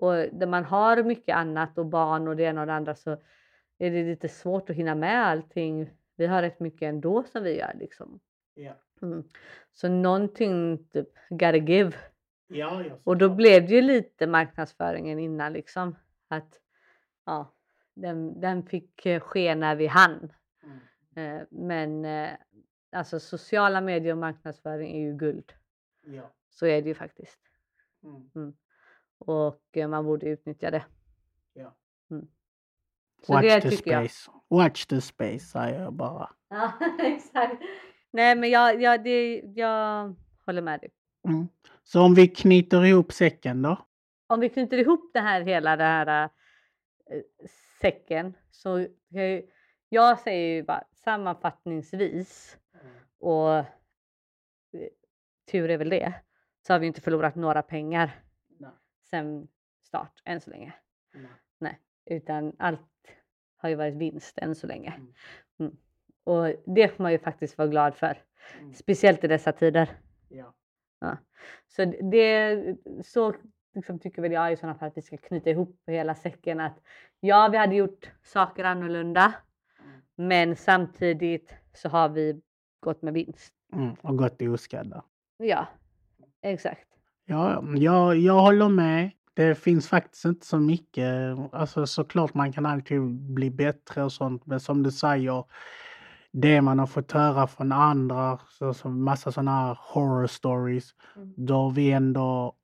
Och 0.00 0.14
där 0.14 0.46
man 0.46 0.64
har 0.64 1.02
mycket 1.02 1.36
annat 1.36 1.78
och 1.78 1.86
barn 1.86 2.28
och 2.28 2.36
det 2.36 2.42
ena 2.42 2.60
och 2.60 2.66
det 2.66 2.74
andra 2.74 2.94
så 2.94 3.10
är 3.78 3.90
det 3.90 4.04
lite 4.04 4.28
svårt 4.28 4.70
att 4.70 4.76
hinna 4.76 4.94
med 4.94 5.26
allting. 5.26 5.90
Vi 6.16 6.26
har 6.26 6.42
rätt 6.42 6.60
mycket 6.60 6.82
ändå 6.82 7.22
som 7.22 7.42
vi 7.42 7.58
gör 7.58 7.74
liksom. 7.78 8.20
Ja. 8.54 8.72
Mm. 9.02 9.24
Så 9.72 9.88
någonting 9.88 10.86
typ 10.92 11.08
gotta 11.30 11.56
give. 11.56 11.92
Ja, 12.46 12.84
Och 13.04 13.16
då 13.16 13.28
blev 13.28 13.66
det 13.66 13.74
ju 13.74 13.82
lite 13.82 14.26
marknadsföringen 14.26 15.18
innan 15.18 15.52
liksom. 15.52 15.96
Att 16.28 16.60
ja, 17.26 17.54
den, 17.94 18.40
den 18.40 18.62
fick 18.62 19.06
eh, 19.06 19.20
ske 19.20 19.54
när 19.54 19.76
vi 19.76 19.86
hann. 19.86 20.32
Mm. 20.62 21.40
Eh, 21.40 21.46
Men 21.50 22.04
eh, 22.04 22.30
alltså 22.92 23.20
sociala 23.20 23.80
medier 23.80 24.12
och 24.12 24.18
marknadsföring 24.18 24.96
är 24.96 25.00
ju 25.00 25.16
guld. 25.16 25.52
Ja. 26.06 26.30
Så 26.50 26.66
är 26.66 26.82
det 26.82 26.88
ju 26.88 26.94
faktiskt. 26.94 27.40
Mm. 28.34 28.52
Och 29.18 29.60
eh, 29.72 29.88
man 29.88 30.04
borde 30.04 30.26
utnyttja 30.28 30.70
det. 30.70 30.84
Ja. 31.52 31.74
Så 33.22 33.32
Watch 33.32 33.42
det 33.42 33.60
the 33.60 33.70
tycker 33.70 33.90
jag. 33.92 34.10
space. 34.10 34.30
Watch 34.48 34.86
the 34.86 35.00
space 35.00 35.38
säger 35.38 35.80
jag 35.82 35.92
bara. 35.92 36.30
Ja, 36.48 36.72
exakt. 36.98 37.62
Nej, 38.10 38.36
men 38.36 38.50
jag, 38.50 38.82
jag, 38.82 39.04
det, 39.04 39.42
jag 39.54 40.14
håller 40.46 40.62
med 40.62 40.80
dig. 40.80 40.90
Mm. 41.28 41.48
Så 41.84 42.02
om 42.02 42.14
vi 42.14 42.28
knyter 42.28 42.84
ihop 42.84 43.12
säcken 43.12 43.62
då? 43.62 43.86
Om 44.26 44.40
vi 44.40 44.48
knyter 44.48 44.78
ihop 44.78 45.10
det 45.14 45.20
här 45.20 45.40
hela 45.40 45.76
det 45.76 45.84
här 45.84 46.24
eh, 47.10 47.20
säcken 47.80 48.34
så 48.50 48.86
jag, 49.08 49.42
jag 49.88 50.18
säger 50.18 50.54
ju 50.54 50.62
bara 50.62 50.84
sammanfattningsvis 51.04 52.58
och 53.18 53.54
eh, 53.54 53.64
tur 55.50 55.70
är 55.70 55.78
väl 55.78 55.88
det 55.88 56.14
så 56.66 56.72
har 56.72 56.78
vi 56.80 56.86
inte 56.86 57.00
förlorat 57.00 57.34
några 57.34 57.62
pengar. 57.62 58.22
Sen 59.10 59.48
start 59.82 60.22
än 60.24 60.40
så 60.40 60.50
länge. 60.50 60.72
Nej. 61.58 61.78
Utan 62.04 62.52
allt 62.58 62.80
har 63.56 63.68
ju 63.68 63.74
varit 63.74 63.94
vinst 63.94 64.38
än 64.38 64.54
så 64.54 64.66
länge. 64.66 64.92
Mm. 64.96 65.12
Mm. 65.58 65.76
Och 66.24 66.62
det 66.74 66.88
får 66.88 67.02
man 67.02 67.12
ju 67.12 67.18
faktiskt 67.18 67.58
vara 67.58 67.68
glad 67.68 67.94
för. 67.94 68.22
Mm. 68.60 68.74
Speciellt 68.74 69.24
i 69.24 69.26
dessa 69.28 69.52
tider. 69.52 69.90
Ja. 70.28 70.54
Så 71.68 71.84
det, 71.84 72.56
så 73.04 73.34
liksom 73.74 73.98
tycker 73.98 74.22
väl 74.22 74.32
jag 74.32 74.52
i 74.52 74.56
sådana 74.56 74.78
fall 74.78 74.88
att 74.88 74.96
vi 74.96 75.02
ska 75.02 75.16
knyta 75.16 75.50
ihop 75.50 75.82
hela 75.86 76.14
säcken 76.14 76.60
att 76.60 76.80
ja, 77.20 77.48
vi 77.52 77.58
hade 77.58 77.74
gjort 77.74 78.10
saker 78.22 78.64
annorlunda, 78.64 79.32
Mm. 79.84 80.00
men 80.28 80.56
samtidigt 80.56 81.54
så 81.72 81.88
har 81.88 82.08
vi 82.08 82.40
gått 82.80 83.02
med 83.02 83.14
vinst. 83.14 83.54
Mm. 83.72 83.94
Och 84.02 84.18
gått 84.18 84.42
oskadda. 84.42 85.04
Ja, 85.36 85.66
exakt. 86.42 86.87
Ja, 87.30 87.64
jag, 87.76 88.16
jag 88.16 88.40
håller 88.40 88.68
med. 88.68 89.10
Det 89.34 89.54
finns 89.54 89.88
faktiskt 89.88 90.24
inte 90.24 90.46
så 90.46 90.58
mycket. 90.58 91.38
Alltså 91.52 91.86
såklart 91.86 92.34
man 92.34 92.52
kan 92.52 92.66
alltid 92.66 93.00
bli 93.10 93.50
bättre 93.50 94.04
och 94.04 94.12
sånt. 94.12 94.46
Men 94.46 94.60
som 94.60 94.82
du 94.82 94.90
säger, 94.90 95.44
det 96.32 96.60
man 96.62 96.78
har 96.78 96.86
fått 96.86 97.12
höra 97.12 97.46
från 97.46 97.72
andra, 97.72 98.38
så, 98.48 98.74
så 98.74 98.88
massa 98.88 99.32
sådana 99.32 99.50
här 99.50 99.78
horror 99.80 100.26
stories, 100.26 100.94
Mm. 101.16 101.34
då 101.36 101.54
har 101.54 101.70
vi 101.70 101.90
ändå 101.92 102.54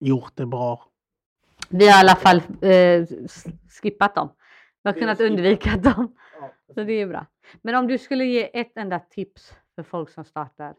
gjort 0.00 0.32
det 0.34 0.46
bra. 0.46 0.84
Vi 1.68 1.88
har 1.88 1.98
i 1.98 2.00
alla 2.00 2.16
fall 2.16 2.36
eh, 2.62 3.06
skippat 3.82 4.14
dem. 4.14 4.28
Vi 4.82 4.90
har 4.90 4.98
kunnat 5.00 5.20
undvika 5.20 5.76
dem. 5.76 6.14
Så 6.74 6.84
det 6.84 6.92
är 6.92 7.06
bra. 7.06 7.26
Men 7.62 7.74
om 7.74 7.86
du 7.86 7.98
skulle 7.98 8.24
ge 8.24 8.60
ett 8.60 8.76
enda 8.76 8.98
tips 8.98 9.52
för 9.74 9.82
folk 9.82 10.10
som 10.10 10.24
startar 10.24 10.74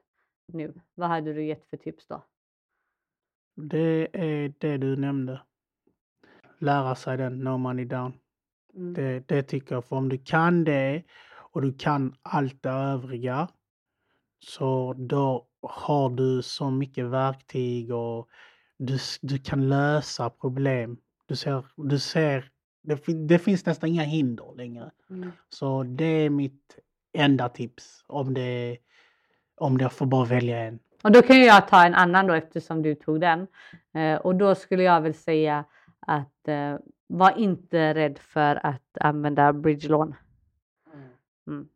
nu, 0.54 0.74
vad 0.96 1.10
hade 1.10 1.34
du 1.34 1.46
gett 1.46 1.70
för 1.70 1.78
tips 1.78 2.08
då? 2.08 2.24
Det 3.62 4.08
är 4.14 4.54
det 4.58 4.78
du 4.78 4.96
nämnde. 4.96 5.42
Lära 6.60 6.96
sig 6.96 7.18
den 7.18 7.40
no 7.40 7.58
money 7.58 7.86
down. 7.86 8.14
Det, 8.74 9.28
det 9.28 9.44
tycker 9.44 9.76
jag. 9.76 9.86
För 9.86 9.96
om 9.96 10.10
du 10.10 10.18
kan 10.18 10.64
det 10.64 11.04
och 11.52 11.62
du 11.62 11.74
kan 11.74 12.16
allt 12.22 12.64
det 12.64 12.70
övriga 12.70 13.48
så 14.40 14.94
då 14.94 15.48
har 15.62 16.10
du 16.10 16.42
så 16.42 16.70
mycket 16.70 17.06
verktyg 17.06 17.94
och 17.94 18.30
du, 18.78 18.98
du 19.22 19.38
kan 19.38 19.70
lösa 19.70 20.30
problem. 20.30 20.98
Du 21.26 21.36
ser, 21.36 21.66
du 21.76 22.00
ser 22.00 22.52
det, 22.82 23.28
det 23.28 23.40
finns 23.40 23.66
nästan 23.66 23.90
inga 23.90 24.04
hinder 24.04 24.56
längre. 24.56 24.92
Mm. 25.10 25.32
Så 25.50 25.84
det 25.84 26.06
är 26.06 26.30
mitt 26.30 26.80
enda 27.14 27.50
tips 27.50 28.04
om 28.08 28.34
det 28.34 28.78
om 29.56 29.78
jag 29.80 29.94
får 29.94 30.06
bara 30.06 30.26
välja 30.26 30.60
en. 30.60 30.80
Och 31.04 31.12
då 31.12 31.22
kan 31.22 31.40
jag 31.40 31.68
ta 31.68 31.86
en 31.86 31.96
annan 31.96 32.28
då 32.28 32.34
eftersom 32.34 32.82
du 32.82 32.96
tog 32.96 33.22
den. 33.22 33.48
Eh, 33.94 34.16
och 34.16 34.36
då 34.36 34.56
skulle 34.56 34.84
jag 34.84 35.02
väl 35.02 35.14
säga 35.14 35.66
att 36.00 36.48
eh, 36.48 36.78
var 37.08 37.38
inte 37.38 37.94
rädd 37.94 38.20
för 38.20 38.66
att 38.66 38.98
använda 39.00 39.54
bridgelån. 39.54 40.16
Mm. 41.48 41.70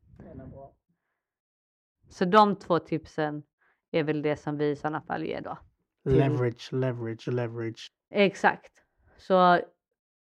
Så 2.10 2.26
de 2.26 2.56
två 2.56 2.80
tipsen 2.80 3.44
är 3.92 4.04
väl 4.04 4.22
det 4.22 4.38
som 4.38 4.58
vi 4.58 4.70
i 4.70 4.76
sådana 4.76 5.02
fall 5.02 5.24
ger 5.24 5.42
då. 5.42 5.58
Leverage, 6.06 6.74
leverage, 6.74 7.28
leverage. 7.28 7.92
Exakt. 8.10 8.72
Så 9.18 9.60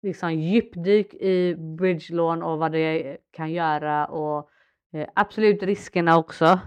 liksom 0.01 0.33
djupdyk 0.33 1.13
i 1.13 1.55
bridgelån 1.55 2.43
och 2.43 2.57
vad 2.59 2.71
det 2.71 3.17
kan 3.31 3.51
göra 3.51 4.05
och 4.05 4.49
eh, 4.91 5.09
absolut 5.15 5.63
riskerna 5.63 6.17
också. 6.17 6.59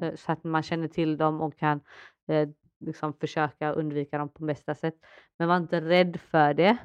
Eh, 0.00 0.14
Så 0.14 0.32
att 0.32 0.44
man 0.44 0.62
känner 0.62 0.88
till 0.88 1.16
dem 1.16 1.40
och 1.40 1.56
kan 1.56 1.80
eh, 2.28 2.48
liksom 2.80 3.12
försöka 3.12 3.72
undvika 3.72 4.18
dem 4.18 4.28
på 4.28 4.44
bästa 4.44 4.74
sätt. 4.74 4.94
Men 5.38 5.48
var 5.48 5.56
inte 5.56 5.80
rädd 5.80 6.20
för 6.20 6.54
det. 6.54 6.76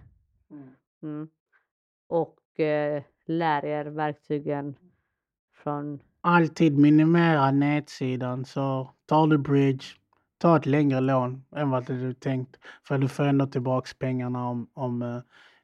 Mm. 1.01 1.29
Och 2.07 2.59
eh, 2.59 3.03
lär 3.25 3.65
er 3.65 3.85
verktygen 3.85 4.75
från 5.53 5.99
alltid 6.21 6.77
minimera 6.77 7.51
nedsidan. 7.51 8.45
Så 8.45 8.93
tar 9.05 9.27
du 9.27 9.37
bridge, 9.37 9.85
ta 10.37 10.57
ett 10.57 10.65
längre 10.65 10.99
lån 10.99 11.45
än 11.55 11.69
vad 11.69 11.85
du 11.85 12.13
tänkt. 12.13 12.57
För 12.83 12.97
du 12.97 13.07
får 13.07 13.23
ändå 13.23 13.47
tillbaks 13.47 13.93
pengarna 13.93 14.47
om, 14.47 14.69
om 14.73 15.01
eh, 15.01 15.21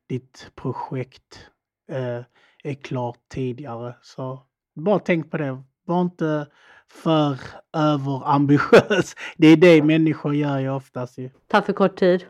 ditt 0.08 0.52
projekt 0.56 1.50
eh, 1.92 2.24
är 2.64 2.74
klart 2.74 3.20
tidigare. 3.28 3.96
Så 4.02 4.46
bara 4.76 5.00
tänk 5.00 5.32
på 5.32 5.38
det. 5.38 5.64
Var 5.86 6.02
inte 6.02 6.48
för 6.92 7.38
överambitiös. 7.74 9.16
Det 9.38 9.48
är 9.48 9.58
det 9.58 9.84
människor 9.84 10.36
gör 10.36 10.60
ju 10.60 10.70
oftast 10.70 11.18
ju. 11.18 11.30
ta 11.48 11.62
för 11.62 11.74
kort 11.74 11.96
tid. 11.96 12.26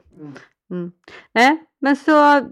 Mm. 0.70 0.92
Nej, 1.34 1.66
men 1.80 1.96
så 1.96 2.46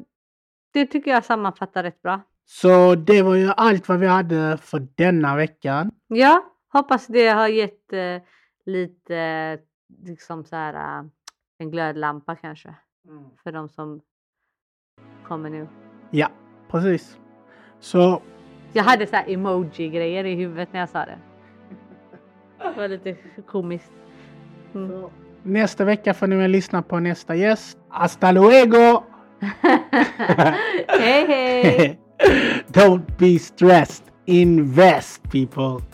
det 0.73 0.85
tycker 0.85 1.11
jag 1.11 1.25
sammanfattar 1.25 1.83
rätt 1.83 2.01
bra. 2.01 2.21
Så 2.45 2.95
det 2.95 3.21
var 3.21 3.35
ju 3.35 3.51
allt 3.57 3.87
vad 3.87 3.99
vi 3.99 4.07
hade 4.07 4.57
för 4.57 4.87
denna 4.95 5.35
veckan. 5.35 5.91
Ja, 6.07 6.45
hoppas 6.73 7.07
det 7.07 7.27
har 7.27 7.47
gett 7.47 7.93
eh, 7.93 8.21
lite 8.65 9.57
liksom 10.05 10.45
så 10.45 10.55
här 10.55 10.99
eh, 10.99 11.05
en 11.57 11.71
glödlampa 11.71 12.35
kanske 12.35 12.75
för 13.43 13.51
de 13.51 13.69
som 13.69 14.01
kommer 15.27 15.49
nu. 15.49 15.67
Ja, 16.11 16.31
precis. 16.71 17.17
Så 17.79 18.21
Jag 18.73 18.83
hade 18.83 19.07
så 19.07 19.15
här 19.15 19.29
emoji-grejer 19.29 20.23
i 20.23 20.35
huvudet 20.35 20.73
när 20.73 20.79
jag 20.79 20.89
sa 20.89 21.05
det. 21.05 21.19
Det 22.63 22.77
var 22.77 22.87
lite 22.87 23.15
komiskt. 23.47 23.91
Mm. 24.75 25.09
nästa 25.43 25.85
vecka 25.85 26.13
får 26.13 26.27
ni 26.27 26.35
väl 26.35 26.51
lyssna 26.51 26.81
på 26.81 26.99
nästa 26.99 27.35
gäst. 27.35 27.77
Hasta 27.89 28.31
luego! 28.31 29.03
hej 30.87 31.27
hej! 31.27 31.99
Don't 32.67 33.17
be 33.17 33.39
stressed. 33.39 34.05
Invest 34.25 35.23
people. 35.31 35.92